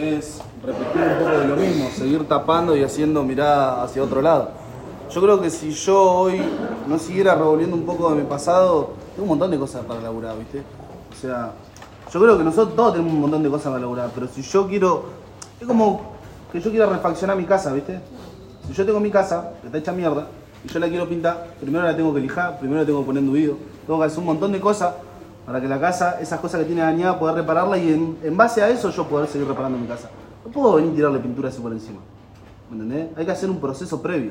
[0.00, 4.50] es repetir un poco de lo mismo, seguir tapando y haciendo mirada hacia otro lado.
[5.10, 6.40] Yo creo que si yo hoy
[6.86, 10.38] no siguiera revolviendo un poco de mi pasado, tengo un montón de cosas para laburar,
[10.38, 10.62] ¿viste?
[11.10, 11.52] O sea,
[12.12, 14.66] yo creo que nosotros todos tenemos un montón de cosas para laburar, pero si yo
[14.66, 15.20] quiero.
[15.60, 16.00] Es como
[16.50, 18.00] que yo quiera refaccionar mi casa, ¿viste?
[18.66, 20.28] Si yo tengo mi casa, que está hecha mierda,
[20.64, 23.22] y yo la quiero pintar, primero la tengo que lijar, primero la tengo que poner
[23.22, 24.94] enduido, tengo que hacer un montón de cosas
[25.50, 28.62] para que la casa, esas cosas que tiene dañada, poder repararla y en, en base
[28.62, 30.08] a eso yo poder seguir reparando mi casa.
[30.46, 31.98] No puedo venir y tirarle pintura así por encima.
[32.70, 33.08] ¿Me entendés?
[33.18, 34.30] Hay que hacer un proceso previo.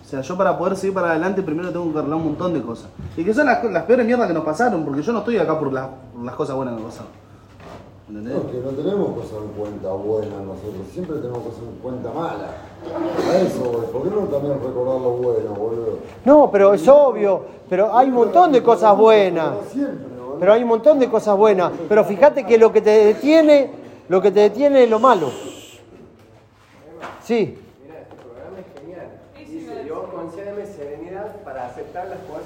[0.00, 2.62] O sea, yo para poder seguir para adelante primero tengo que arreglar un montón de
[2.62, 2.90] cosas.
[3.16, 5.72] Y que son las, peores mierdas que nos pasaron, porque yo no estoy acá por,
[5.72, 7.21] las- por las cosas buenas que nos pasaron.
[8.12, 8.34] ¿Entendés?
[8.34, 12.50] No, que no tenemos cosas en cuenta buenas nosotros, siempre tenemos cosas en cuenta malas.
[13.26, 15.98] A eso, güey, ¿por qué no también recordar lo bueno, boludo?
[16.26, 17.42] No, pero es obvio.
[17.70, 19.54] Pero hay un montón de cosas buenas.
[19.56, 20.38] Pero siempre, boludo.
[20.38, 21.72] Pero hay un montón de cosas buenas.
[21.88, 23.70] Pero fíjate que lo que te detiene,
[24.10, 25.30] lo que te detiene es lo malo.
[27.24, 27.56] Sí.
[27.82, 29.08] Mira, este programa es genial.
[29.38, 32.41] Dice, Dios concédeme serenidad para aceptar las cosas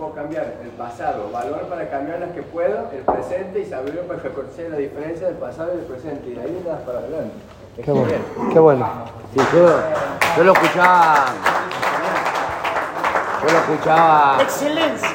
[0.00, 4.20] puedo cambiar, el pasado, valor para cambiar las que puedo, el presente y sabiduría para
[4.20, 6.30] reconocer la diferencia del pasado y del presente.
[6.30, 7.34] Y de ahí das para adelante.
[7.76, 8.14] Es Qué bueno.
[8.52, 8.88] Qué bueno.
[9.34, 9.78] Sí, yo,
[10.38, 11.26] yo lo escuchaba.
[13.42, 14.42] Yo lo escuchaba.
[14.42, 15.08] Excelencia.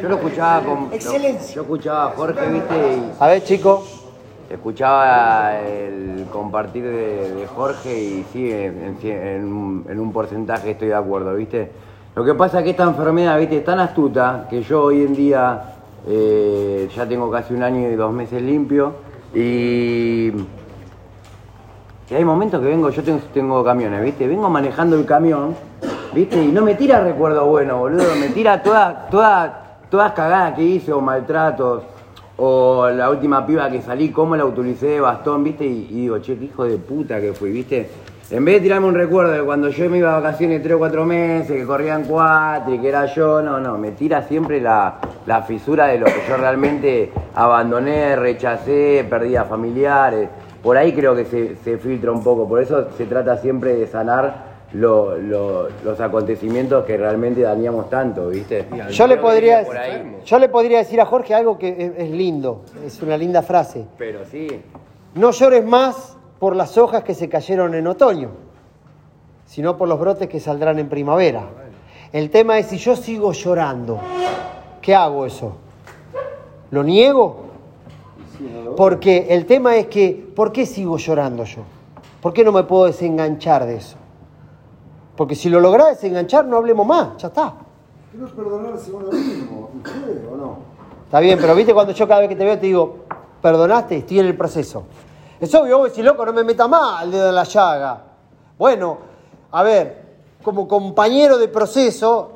[0.00, 0.88] Yo lo escuchaba con.
[0.92, 1.54] Excelencia.
[1.54, 3.84] Yo escuchaba a Jorge, viste, y A ver, chico.
[4.50, 10.88] escuchaba el compartir de, de Jorge y sí, en, en un- en un porcentaje estoy
[10.88, 11.70] de acuerdo, viste.
[12.14, 15.14] Lo que pasa es que esta enfermedad, viste, es tan astuta que yo hoy en
[15.14, 15.62] día
[16.06, 18.92] eh, ya tengo casi un año y dos meses limpio
[19.34, 20.30] y
[22.06, 24.28] que hay momentos que vengo, yo tengo, tengo camiones, ¿viste?
[24.28, 25.56] Vengo manejando el camión,
[26.12, 26.44] ¿viste?
[26.44, 29.50] Y no me tira recuerdo bueno, boludo, me tira todas todas
[29.88, 31.84] todas cagadas que hice o maltratos
[32.36, 35.64] o la última piba que salí, cómo la utilicé de bastón, ¿viste?
[35.64, 37.88] Y, y digo, che, qué hijo de puta que fui, ¿viste?
[38.32, 40.78] En vez de tirarme un recuerdo de cuando yo me iba de vacaciones tres o
[40.78, 44.98] cuatro meses, que corrían cuatro y que era yo, no, no, me tira siempre la,
[45.26, 50.30] la fisura de lo que yo realmente abandoné, rechacé, perdí a familiares.
[50.62, 53.86] Por ahí creo que se, se filtra un poco, por eso se trata siempre de
[53.86, 58.64] sanar lo- lo- los acontecimientos que realmente dañamos tanto, ¿viste?
[58.92, 59.62] Yo le podría,
[60.24, 63.84] yo le podría decir a Jorge algo que es, es lindo, es una linda frase.
[63.98, 64.48] Pero sí,
[65.16, 66.11] No llores más
[66.42, 68.30] por las hojas que se cayeron en otoño,
[69.46, 71.44] sino por los brotes que saldrán en primavera.
[72.12, 74.00] El tema es si yo sigo llorando,
[74.80, 75.52] ¿qué hago eso?
[76.72, 77.44] ¿Lo niego?
[78.76, 81.62] Porque el tema es que, ¿por qué sigo llorando yo?
[82.20, 83.96] ¿Por qué no me puedo desenganchar de eso?
[85.16, 87.54] Porque si lo lográs desenganchar, no hablemos más, ya está.
[88.34, 90.58] Perdonarse uno mismo, ¿usted o no?
[91.04, 92.96] Está bien, pero viste cuando yo cada vez que te veo te digo,
[93.40, 94.82] perdonaste, estoy en el proceso.
[95.42, 98.00] Es obvio, vos decís, loco, no me meta más el dedo en la llaga.
[98.56, 98.98] Bueno,
[99.50, 100.04] a ver,
[100.40, 102.30] como compañero de proceso,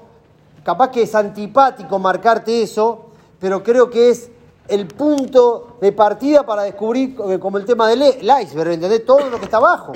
[0.65, 4.29] capaz que es antipático marcarte eso, pero creo que es
[4.67, 9.07] el punto de partida para descubrir, eh, como el tema del el iceberg, ¿entendés?
[9.07, 9.93] Todo lo que está abajo.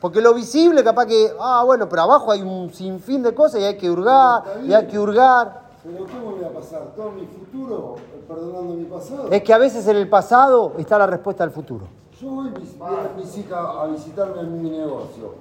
[0.00, 3.64] Porque lo visible, capaz que, ah, bueno, pero abajo hay un sinfín de cosas y
[3.64, 5.65] hay que hurgar, y hay que hurgar.
[5.86, 6.82] Pero ¿cómo me va a pasar?
[6.96, 7.94] ¿Todo mi futuro
[8.26, 9.28] perdonando mi pasado?
[9.30, 11.86] Es que a veces en el pasado está la respuesta al futuro.
[12.20, 15.34] Yo voy, vienen mis hijas a visitarme en mi negocio.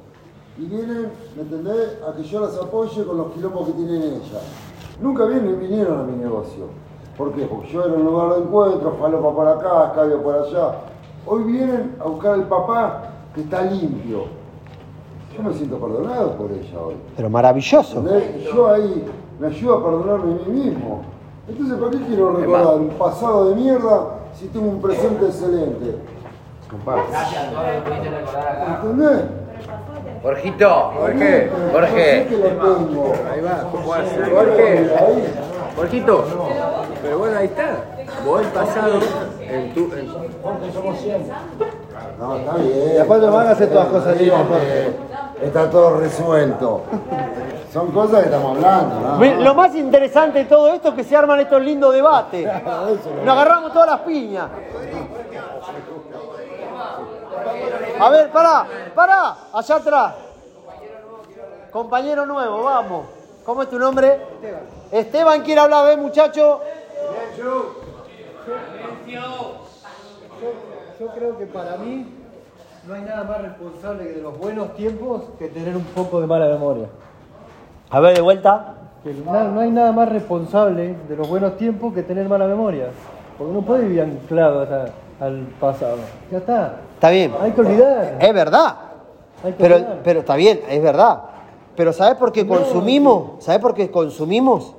[0.59, 1.97] Y vienen, ¿me entendés?
[2.07, 4.43] A que yo las apoye con los quilombos que tienen ellas.
[5.01, 6.65] Nunca vienen, vinieron a mi negocio.
[7.17, 7.45] ¿Por qué?
[7.45, 10.75] Porque yo era un lugar de encuentro, falopa por acá, escabio por allá.
[11.25, 14.25] Hoy vienen a buscar al papá que está limpio.
[15.35, 16.95] Yo me siento perdonado por ella hoy.
[17.15, 17.97] Pero maravilloso.
[17.99, 18.43] ¿entendés?
[18.43, 19.05] Yo ahí
[19.39, 21.01] me ayudo a perdonarme a mí mismo.
[21.47, 24.01] Entonces, ¿para qué quiero recordar un pasado de mierda
[24.33, 25.97] si tengo un presente excelente?
[27.09, 28.79] gracias a todos los que pudiste recordar acá.
[28.83, 29.21] ¿Entendés?
[30.23, 33.13] Jorgito, Jorge, Jorge, que lo tengo.
[33.31, 33.69] Ahí va.
[33.71, 35.23] Jorge, Jorge.
[35.75, 36.25] Jorgito.
[37.03, 37.75] Pero bueno, ahí está.
[38.25, 38.93] Vos el pasado,
[39.41, 40.07] en tu, en-
[42.19, 42.93] No, está bien.
[42.95, 44.95] Después te van a hacer todas cosas Eh,
[45.45, 46.83] Está todo resuelto.
[47.71, 51.39] Son cosas que estamos hablando, Lo más interesante de todo esto es que se arman
[51.39, 52.45] estos lindos debates.
[53.23, 54.49] Nos agarramos todas las piñas.
[57.99, 60.15] A ver, pará, pará, allá atrás.
[61.71, 63.05] Compañero nuevo, vamos.
[63.45, 64.13] ¿Cómo es tu nombre?
[64.13, 64.61] Esteban.
[64.91, 66.61] Esteban quiere hablar, ¿ves, muchacho?
[70.99, 72.14] Yo creo que para mí
[72.87, 76.27] no hay nada más responsable que de los buenos tiempos que tener un poco de
[76.27, 76.87] mala memoria.
[77.89, 78.75] A ver, de vuelta.
[79.25, 82.87] Na- no hay nada más responsable de los buenos tiempos que tener mala memoria.
[83.37, 84.85] Porque no puede vivir anclado hasta-
[85.19, 85.97] al pasado.
[86.31, 86.75] Ya está.
[86.95, 87.33] Está bien.
[87.39, 88.17] Hay que olvidar.
[88.19, 88.75] Es verdad.
[89.43, 89.99] Hay que Pero, olvidar.
[90.03, 91.21] pero está bien, es verdad.
[91.75, 93.43] Pero ¿sabes por qué consumimos?
[93.43, 94.73] ¿Sabes por qué consumimos?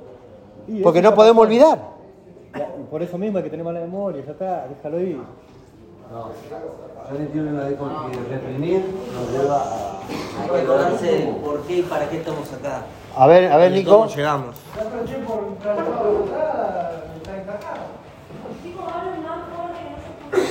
[0.83, 1.79] Porque no podemos olvidar.
[2.57, 4.23] Ya, Por eso mismo hay que tener mala memoria.
[4.25, 4.65] Ya está.
[4.67, 5.19] Déjalo ir.
[6.09, 9.99] Yo entiendo la dijo que reprimir nos lleva a...
[10.41, 12.83] Hay que acordarse del por qué y para qué estamos acá.
[13.15, 13.91] A ver, a ver, Nico.
[13.91, 14.55] cómo llegamos.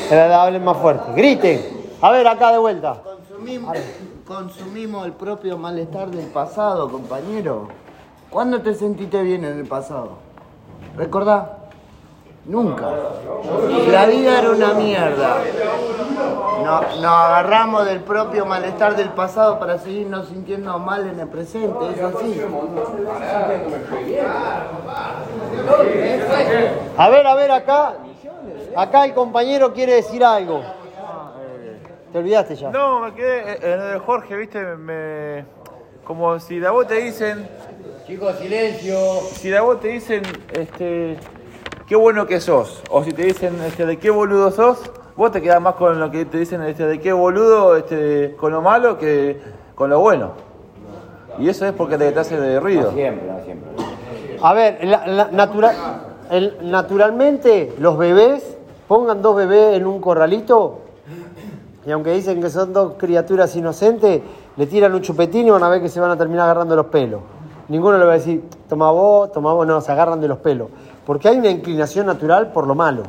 [0.04, 1.12] Es verdad, hablen más fuerte.
[1.14, 1.60] Griten.
[2.00, 3.02] A ver, acá de vuelta.
[3.02, 3.76] Consumimos,
[4.26, 7.68] consumimos el propio malestar del pasado, compañero.
[8.30, 10.18] ¿Cuándo te sentiste bien en el pasado?
[10.96, 11.65] ¿Recordá?
[12.48, 12.88] Nunca.
[13.90, 15.38] La vida era una mierda.
[16.64, 21.90] No- Nos agarramos del propio malestar del pasado para seguirnos sintiendo mal en el presente.
[21.94, 22.40] Es así.
[26.96, 27.94] A ver, a ver, acá.
[28.76, 30.62] Acá el compañero quiere decir algo.
[32.12, 32.70] Te olvidaste ya.
[32.70, 35.44] No, me quedé en lo de Jorge, viste, me...
[36.04, 37.48] como si de a vos te dicen,
[38.06, 38.96] Chicos, silencio.
[39.32, 40.22] si de a vos te dicen,
[40.52, 41.18] este,
[41.86, 44.78] qué bueno que sos, o si te dicen, este, de qué boludo sos,
[45.16, 48.52] vos te quedás más con lo que te dicen, este, de qué boludo, este, con
[48.52, 49.40] lo malo que
[49.74, 50.30] con lo bueno.
[51.38, 52.92] Y eso es porque te, hace de ruido.
[52.92, 53.68] Siempre, no siempre.
[54.42, 55.74] A ver, la- la- natura-
[56.30, 58.56] el- naturalmente los bebés,
[58.88, 60.78] pongan dos bebés en un corralito
[61.86, 64.22] y aunque dicen que son dos criaturas inocentes,
[64.56, 66.86] le tiran un chupetín y van a ver que se van a terminar agarrando los
[66.86, 67.20] pelos.
[67.68, 70.68] Ninguno le va a decir, toma vos, toma vos, no, se agarran de los pelos.
[71.06, 73.04] Porque hay una inclinación natural por lo malo.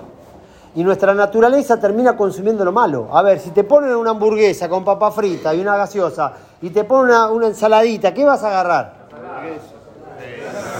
[0.75, 3.07] Y nuestra naturaleza termina consumiendo lo malo.
[3.11, 6.83] A ver, si te ponen una hamburguesa con papa frita y una gaseosa y te
[6.83, 8.93] ponen una, ensaladita, ¿qué vas a agarrar?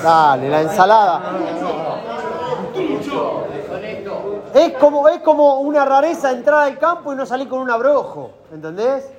[0.03, 1.21] Dale, la ensalada.
[4.53, 8.31] Es como, es como una rareza entrar al campo y no salir con un abrojo,
[8.53, 9.09] ¿entendés?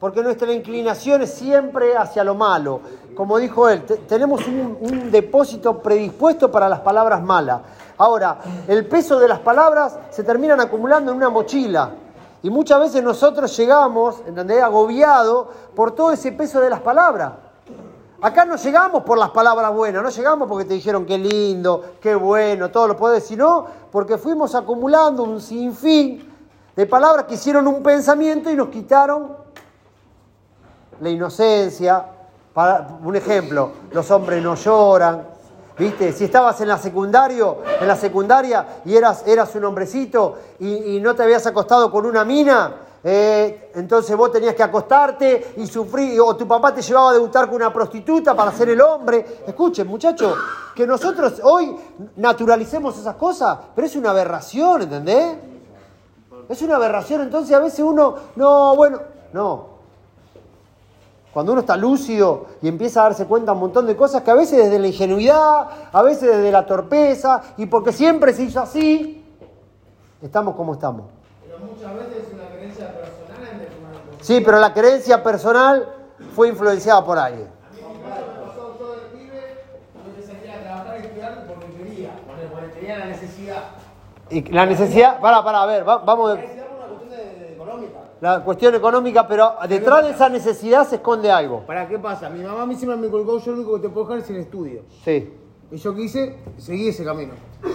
[0.00, 2.80] Porque nuestra inclinación es siempre hacia lo malo.
[3.14, 7.60] Como dijo él, te- tenemos un, depósito predispuesto para las palabras malas.
[7.98, 11.90] Ahora, el peso de las palabras se terminan acumulando en una mochila.
[12.42, 14.62] Y muchas veces nosotros llegamos, ¿entendés?
[14.62, 17.32] Agobiados por todo ese peso de las palabras.
[18.20, 22.14] Acá no llegamos por las palabras buenas, no llegamos porque te dijeron qué lindo, qué
[22.14, 26.32] bueno, todo lo podés, sino porque fuimos acumulando un sinfín
[26.74, 29.36] de palabras que hicieron un pensamiento y nos quitaron
[31.00, 32.06] la inocencia.
[32.56, 35.34] Un ejemplo, los hombres no lloran.
[35.76, 36.12] ¿Viste?
[36.12, 41.00] Si estabas en la secundario, en la secundaria y eras, eras un hombrecito y, y
[41.00, 42.76] no te habías acostado con una mina,
[43.06, 47.46] eh, entonces vos tenías que acostarte y sufrir, o tu papá te llevaba a debutar
[47.46, 49.42] con una prostituta para ser el hombre.
[49.46, 50.34] Escuchen, muchachos,
[50.74, 51.76] que nosotros hoy
[52.16, 55.36] naturalicemos esas cosas, pero es una aberración, ¿entendés?
[56.48, 59.00] Es una aberración, entonces a veces uno, no, bueno,
[59.34, 59.73] no.
[61.34, 64.34] Cuando uno está lúcido y empieza a darse cuenta un montón de cosas que a
[64.34, 69.22] veces desde la ingenuidad, a veces desde la torpeza, y porque siempre se hizo así,
[70.22, 71.06] estamos como estamos.
[71.44, 75.88] Pero muchas veces es una creencia personal en Sí, pero la creencia personal
[76.34, 77.48] fue influenciada por alguien.
[82.88, 83.62] la necesidad.
[84.30, 87.38] Y la necesidad, para, para, a ver, va- vamos, La necesidad por una cuestión de,
[87.38, 87.98] de económica.
[88.20, 91.60] La cuestión económica, pero detrás de esa necesidad se esconde algo.
[91.66, 92.30] ¿Para qué pasa?
[92.30, 94.30] Mi mamá a mí siempre me colgó, yo lo único que te puedo dejar es
[94.30, 94.82] el estudio.
[95.04, 95.32] Sí.
[95.70, 97.32] Y yo quise, seguí ese camino.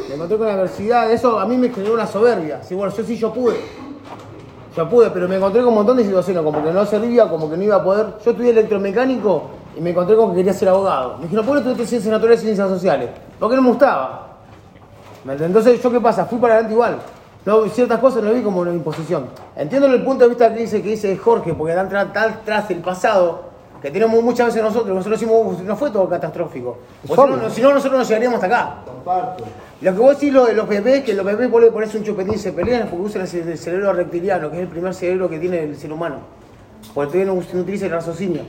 [0.07, 2.63] Me encontré con la adversidad, eso a mí me generó una soberbia.
[2.63, 3.57] Sí, bueno, yo sí yo pude.
[4.75, 7.49] Yo pude, pero me encontré con un montón de situaciones, como que no servía, como
[7.49, 8.13] que no iba a poder.
[8.23, 9.43] Yo estudié electromecánico
[9.75, 11.17] y me encontré con que quería ser abogado.
[11.17, 13.09] Me dijeron, ¿por qué no estudiaste ciencias naturales y ciencias sociales?
[13.39, 14.37] Porque no me gustaba.
[15.27, 16.25] Entonces, ¿yo qué pasa?
[16.25, 16.99] Fui para adelante igual.
[17.49, 19.25] No, ciertas cosas no vi como una imposición.
[19.55, 22.69] Entiendo el punto de vista que dice, que dice Jorge, porque dan tra- tal tras
[22.69, 23.41] del pasado,
[23.81, 26.77] que tenemos muchas veces nosotros, nosotros decimos, "Uf, no fue todo catastrófico.
[27.07, 28.75] Si no, si nosotros no llegaríamos hasta acá.
[28.85, 29.45] Comparto.
[29.81, 32.03] Lo que vos decís lo de los bebés, que los bebés vos le ponés un
[32.03, 34.93] chupetín y se pelean, porque usan el, ce- el cerebro reptiliano, que es el primer
[34.93, 36.17] cerebro que tiene el ser humano.
[36.93, 38.41] Porque todavía no, no utiliza el raciocinio.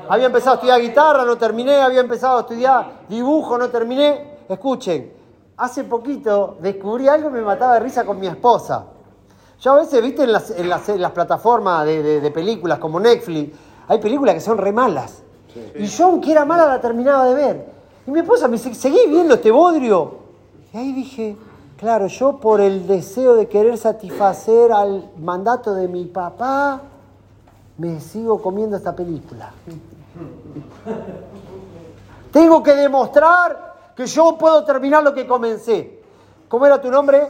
[0.07, 4.28] Había empezado a estudiar guitarra, no terminé, había empezado a estudiar dibujo, no terminé.
[4.49, 5.11] Escuchen,
[5.57, 8.85] hace poquito descubrí algo y me mataba de risa con mi esposa.
[9.61, 12.79] Yo a veces, viste, en las, en las- en las plataformas de, de- de películas
[12.79, 13.55] como Netflix,
[13.87, 15.21] hay películas que son re malas.
[15.77, 17.65] Y yo, aunque era mala, la terminaba de ver.
[18.07, 20.15] Y mi esposa me dice, ¿seguí viendo este bodrio?
[20.73, 21.37] Y ahí dije,
[21.77, 26.81] Claro, yo por el deseo de querer satisfacer al mandato de mi papá,
[27.77, 29.53] me sigo comiendo esta película.
[32.33, 33.68] Tengo que demostrar
[33.99, 36.01] que yo puedo terminar lo que comencé.
[36.47, 37.27] ¿Cómo era tu nombre?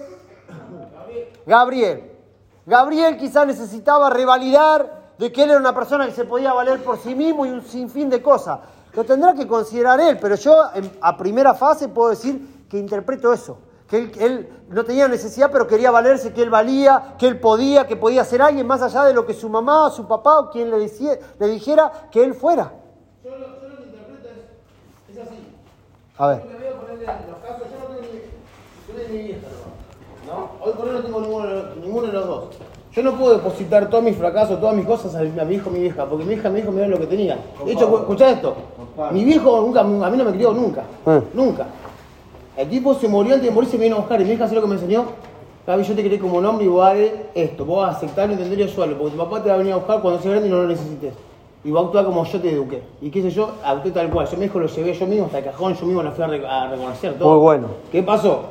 [1.47, 2.11] Gabriel.
[2.63, 6.99] Gabriel quizás necesitaba revalidar de que él era una persona que se podía valer por
[6.99, 8.59] sí mismo y un sinfín de cosas.
[8.93, 10.55] Lo tendrá que considerar él, pero yo
[11.01, 13.57] a primera fase puedo decir que interpreto eso.
[13.87, 17.87] Que él, él no tenía necesidad, pero quería valerse, que él valía, que él podía,
[17.87, 20.69] que podía ser alguien más allá de lo que su mamá, su papá o quien
[20.69, 22.73] le, decía- le dijera que él fuera.
[23.23, 24.27] Yo lo, yo lo que interpreto
[25.09, 25.55] es, es así.
[26.19, 26.58] A ver.
[26.99, 28.19] Yo voy a los casos, no tengo ni,
[28.87, 29.39] yo tengo ni vieja,
[30.27, 30.33] ¿no?
[30.33, 30.49] ¿no?
[30.65, 32.43] Hoy por hoy no tengo ninguno, de los- ninguno de los dos.
[32.91, 35.69] Yo no puedo depositar todos mis fracasos, todas mis cosas a mi, a mi hijo,
[35.69, 37.37] mi vieja, porque mi hija, mi hijo me dio lo que tenía.
[37.65, 38.55] De hecho, escuchá esto.
[39.11, 40.83] Mi viejo nunca, a mí no me crió nunca.
[41.33, 41.67] Nunca.
[42.57, 44.55] El tipo se murió antes de morirse me vino a buscar y mi hija, ¿sabes
[44.55, 45.05] lo que me enseñó?
[45.65, 47.63] Gaby, yo te quería como un hombre y vos haré esto.
[47.63, 50.01] Vos vas a aceptarlo, entenderlo suelo, porque tu papá te va a venir a buscar
[50.01, 51.13] cuando seas grande y no lo necesites.
[51.63, 52.81] Y va a actuar como yo te eduqué.
[53.01, 54.27] Y qué sé yo, actué tal cual.
[54.27, 56.27] Yo mi hijo lo llevé yo mismo hasta el cajón, yo mismo lo fui a,
[56.27, 57.31] re- a reconocer todo.
[57.31, 57.67] Muy bueno.
[57.91, 58.41] ¿Qué pasó?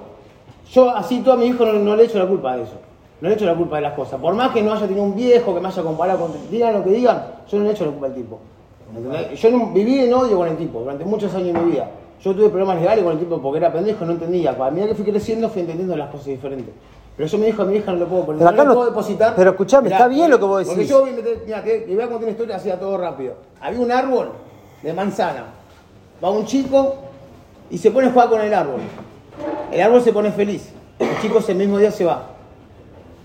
[0.70, 2.74] Yo así todo a mi hijo no, no le echo la culpa de eso.
[3.20, 4.20] No le echo la culpa de las cosas.
[4.20, 6.32] Por más que no haya tenido un viejo que me haya comparado con...
[6.50, 8.38] Digan lo que digan, yo no le echo la culpa al tipo.
[8.94, 9.40] ¿Entendés?
[9.40, 11.90] Yo no, viví en odio con el tipo durante muchos años de mi vida.
[12.22, 14.50] Yo tuve problemas legales con el tipo porque era pendejo, no entendía.
[14.50, 16.74] A medida que fui creciendo fui entendiendo las cosas diferentes.
[17.18, 18.74] Pero yo me dijo a mi hija no le puedo poner, Pero no acá no-
[18.74, 19.34] puedo depositar.
[19.36, 20.90] pero escuchame, Mirá, está bien lo que vos Porque decís.
[20.90, 22.96] yo voy a meter, mirá, te, te voy a contar una historia así a todo
[22.96, 23.34] rápido.
[23.60, 24.30] Había un árbol
[24.82, 25.46] de manzana.
[26.24, 26.94] Va un chico
[27.70, 28.80] y se pone a jugar con el árbol.
[29.72, 30.70] El árbol se pone feliz.
[31.00, 32.22] El chico ese mismo día se va.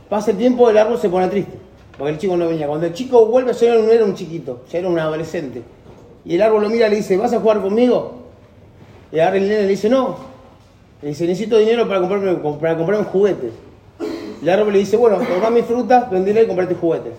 [0.10, 1.58] Pasa el tiempo, el árbol se pone triste.
[1.96, 2.66] Porque el chico no venía.
[2.68, 5.62] Cuando el chico vuelve, ya no era un chiquito, ya era un adolescente.
[6.26, 8.14] Y el árbol lo mira y le dice, ¿vas a jugar conmigo?
[9.12, 10.16] Y agarra el nene y le dice, no.
[11.04, 13.52] Le dice, necesito dinero para comprarme, para comprarme juguetes.
[14.44, 17.14] El árbol le dice, bueno, toma mis frutas, vendile y comprate juguetes.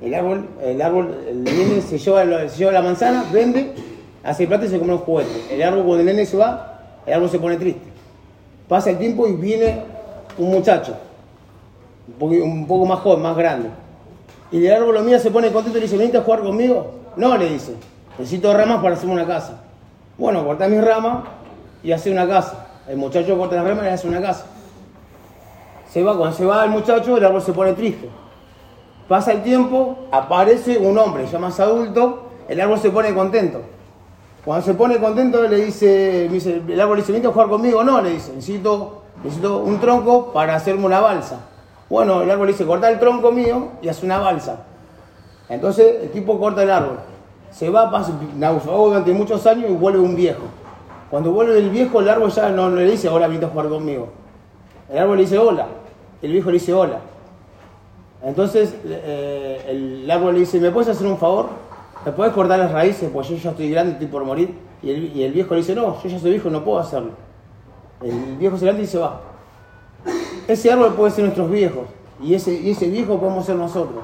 [0.00, 3.74] El árbol, el árbol, el nene se lleva, la- se lleva la manzana, vende,
[4.22, 5.30] hace plata y se compra un juguete.
[5.52, 7.82] El árbol, cuando el nene se va, el árbol se pone triste.
[8.68, 9.82] Pasa el tiempo y viene
[10.38, 10.94] un muchacho,
[12.06, 13.68] un poco, un poco más joven, más grande.
[14.52, 16.92] Y el árbol lo mira, se pone contento y le dice, ¿veniste a jugar conmigo?
[17.16, 17.72] No, le dice,
[18.16, 19.60] necesito ramas para hacerme una casa.
[20.16, 21.24] Bueno, corta mis ramas
[21.82, 22.66] y hace una casa.
[22.88, 24.46] El muchacho corta las ramas y hace una casa.
[25.90, 28.08] Se va, cuando se va el muchacho, el árbol se pone triste.
[29.08, 33.60] Pasa el tiempo, aparece un hombre ya más adulto, el árbol se pone contento.
[34.44, 37.82] Cuando se pone contento le dice, el árbol le dice, ¿viniste a jugar conmigo?
[37.82, 41.40] No, le dice, necesito, necesito un tronco para hacerme una balsa.
[41.90, 44.64] Bueno, el árbol le dice, corta el tronco mío y hace una balsa.
[45.48, 47.00] Entonces el tipo corta el árbol.
[47.50, 50.44] Se va, pasa, naufragó durante muchos años y vuelve un viejo.
[51.10, 54.08] Cuando vuelve el viejo, el árbol ya no, le dice, hola, viniste a jugar conmigo.
[54.90, 55.66] El árbol le dice, hola.
[56.20, 57.00] El viejo le dice, hola.
[58.22, 61.48] Entonces eh, el árbol le dice, ¿me puedes hacer un favor?
[62.04, 63.08] ¿Me puedes cortar las raíces?
[63.12, 64.54] Pues yo ya estoy grande, estoy por morir.
[64.82, 67.10] Y el, viejo le dice, no, yo ya soy viejo, no puedo hacerlo.
[68.02, 69.20] El viejo se levanta y se va.
[70.48, 71.84] Ese árbol puede ser nuestros viejos.
[72.22, 74.02] Y ese, y ese viejo podemos ser nosotros.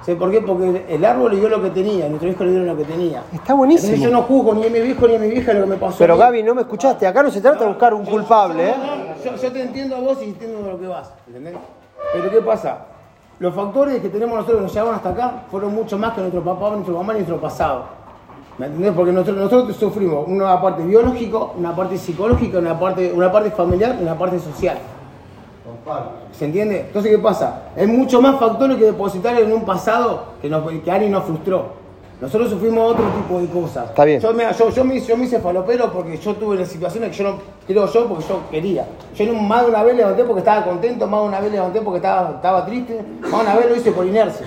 [0.00, 0.40] ¿Sabes por qué?
[0.40, 3.22] Porque el árbol le dio lo que tenía, nuestro viejo le dio lo que tenía.
[3.32, 3.94] Está buenísimo.
[3.94, 5.76] Entonces yo no juzgo ni a mi viejo ni a mi vieja lo que me
[5.76, 5.96] pasó.
[5.98, 6.16] Pero.
[6.16, 7.06] Gaby, no me escuchaste.
[7.06, 8.74] Acá no se trata de buscar un culpable, ¿eh?
[9.24, 11.54] Yo, yo te entiendo a vos y entiendo de lo que vas, ¿entendés?
[12.12, 12.86] Pero ¿qué pasa?
[13.38, 16.42] Los factores que tenemos nosotros que nos llevaron hasta acá fueron mucho más que nuestro
[16.42, 17.84] papá, nuestro mamá y nuestro pasado.
[18.58, 18.92] ¿Me entendés?
[18.92, 23.96] Porque nosotros, nosotros sufrimos una parte biológica, una parte psicológica, una parte, una parte familiar
[24.00, 24.78] y una parte social.
[26.32, 26.80] ¿Se entiende?
[26.80, 27.62] Entonces, ¿qué pasa?
[27.76, 31.86] Hay mucho más factores que depositar en un pasado que, nos, que alguien nos frustró.
[32.20, 33.90] Nosotros sufrimos otro tipo de cosas.
[33.90, 34.20] Está bien.
[34.20, 37.22] Yo me, yo, yo me, yo me hice falopero porque yo tuve las situaciones que
[37.22, 38.86] yo no, creo yo, porque yo quería.
[39.14, 41.52] Yo en un- más de una vez levanté porque estaba contento, más de una vez
[41.52, 44.46] levanté porque estaba, estaba triste, más de una vez lo hice por inercia.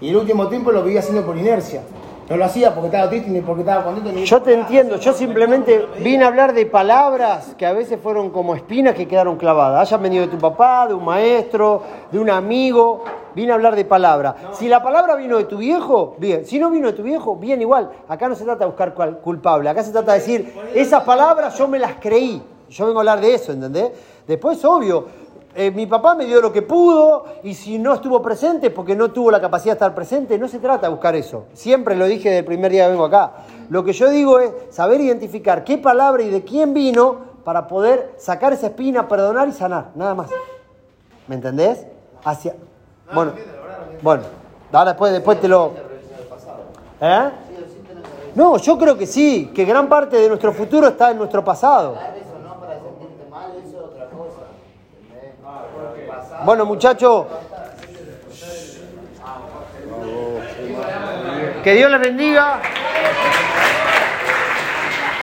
[0.00, 1.82] Y el último tiempo lo vivía haciendo por inercia.
[2.28, 4.12] No lo hacía porque estaba triste ni porque estaba contento.
[4.12, 8.28] Ni Yo te entiendo, yo simplemente vine a hablar de palabras que a veces fueron
[8.28, 9.80] como espinas que quedaron clavadas.
[9.80, 13.02] Hayan venido de tu papá, de un maestro, de un amigo.
[13.34, 14.36] Vine a hablar de palabra.
[14.52, 16.44] Si la palabra vino de tu viejo, bien.
[16.44, 17.90] Si no vino de tu viejo, bien igual.
[18.08, 19.70] Acá no se trata de buscar culpable.
[19.70, 22.42] Acá se trata de decir, esas palabras yo me las creí.
[22.68, 23.90] Yo vengo a hablar de eso, ¿entendés?
[24.26, 25.06] Después, obvio,
[25.58, 29.10] eh, mi papá me dio lo que pudo y si no estuvo presente porque no
[29.10, 31.46] tuvo la capacidad de estar presente, no se trata de buscar eso.
[31.52, 33.32] Siempre lo dije desde el primer día que vengo acá.
[33.68, 38.14] Lo que yo digo es saber identificar qué palabra y de quién vino para poder
[38.18, 40.30] sacar esa espina, perdonar y sanar, nada más.
[41.26, 41.86] ¿Me entendés?
[42.24, 42.54] Hacia...
[43.12, 43.32] Bueno,
[44.00, 44.22] bueno,
[44.72, 45.72] ahora después, después te lo...
[47.00, 47.30] ¿Eh?
[48.36, 51.96] No, yo creo que sí, que gran parte de nuestro futuro está en nuestro pasado.
[51.96, 54.42] Eso no para sentirte mal, eso es otra cosa.
[56.44, 57.26] Bueno, muchachos.
[61.62, 62.60] Que Dios les bendiga.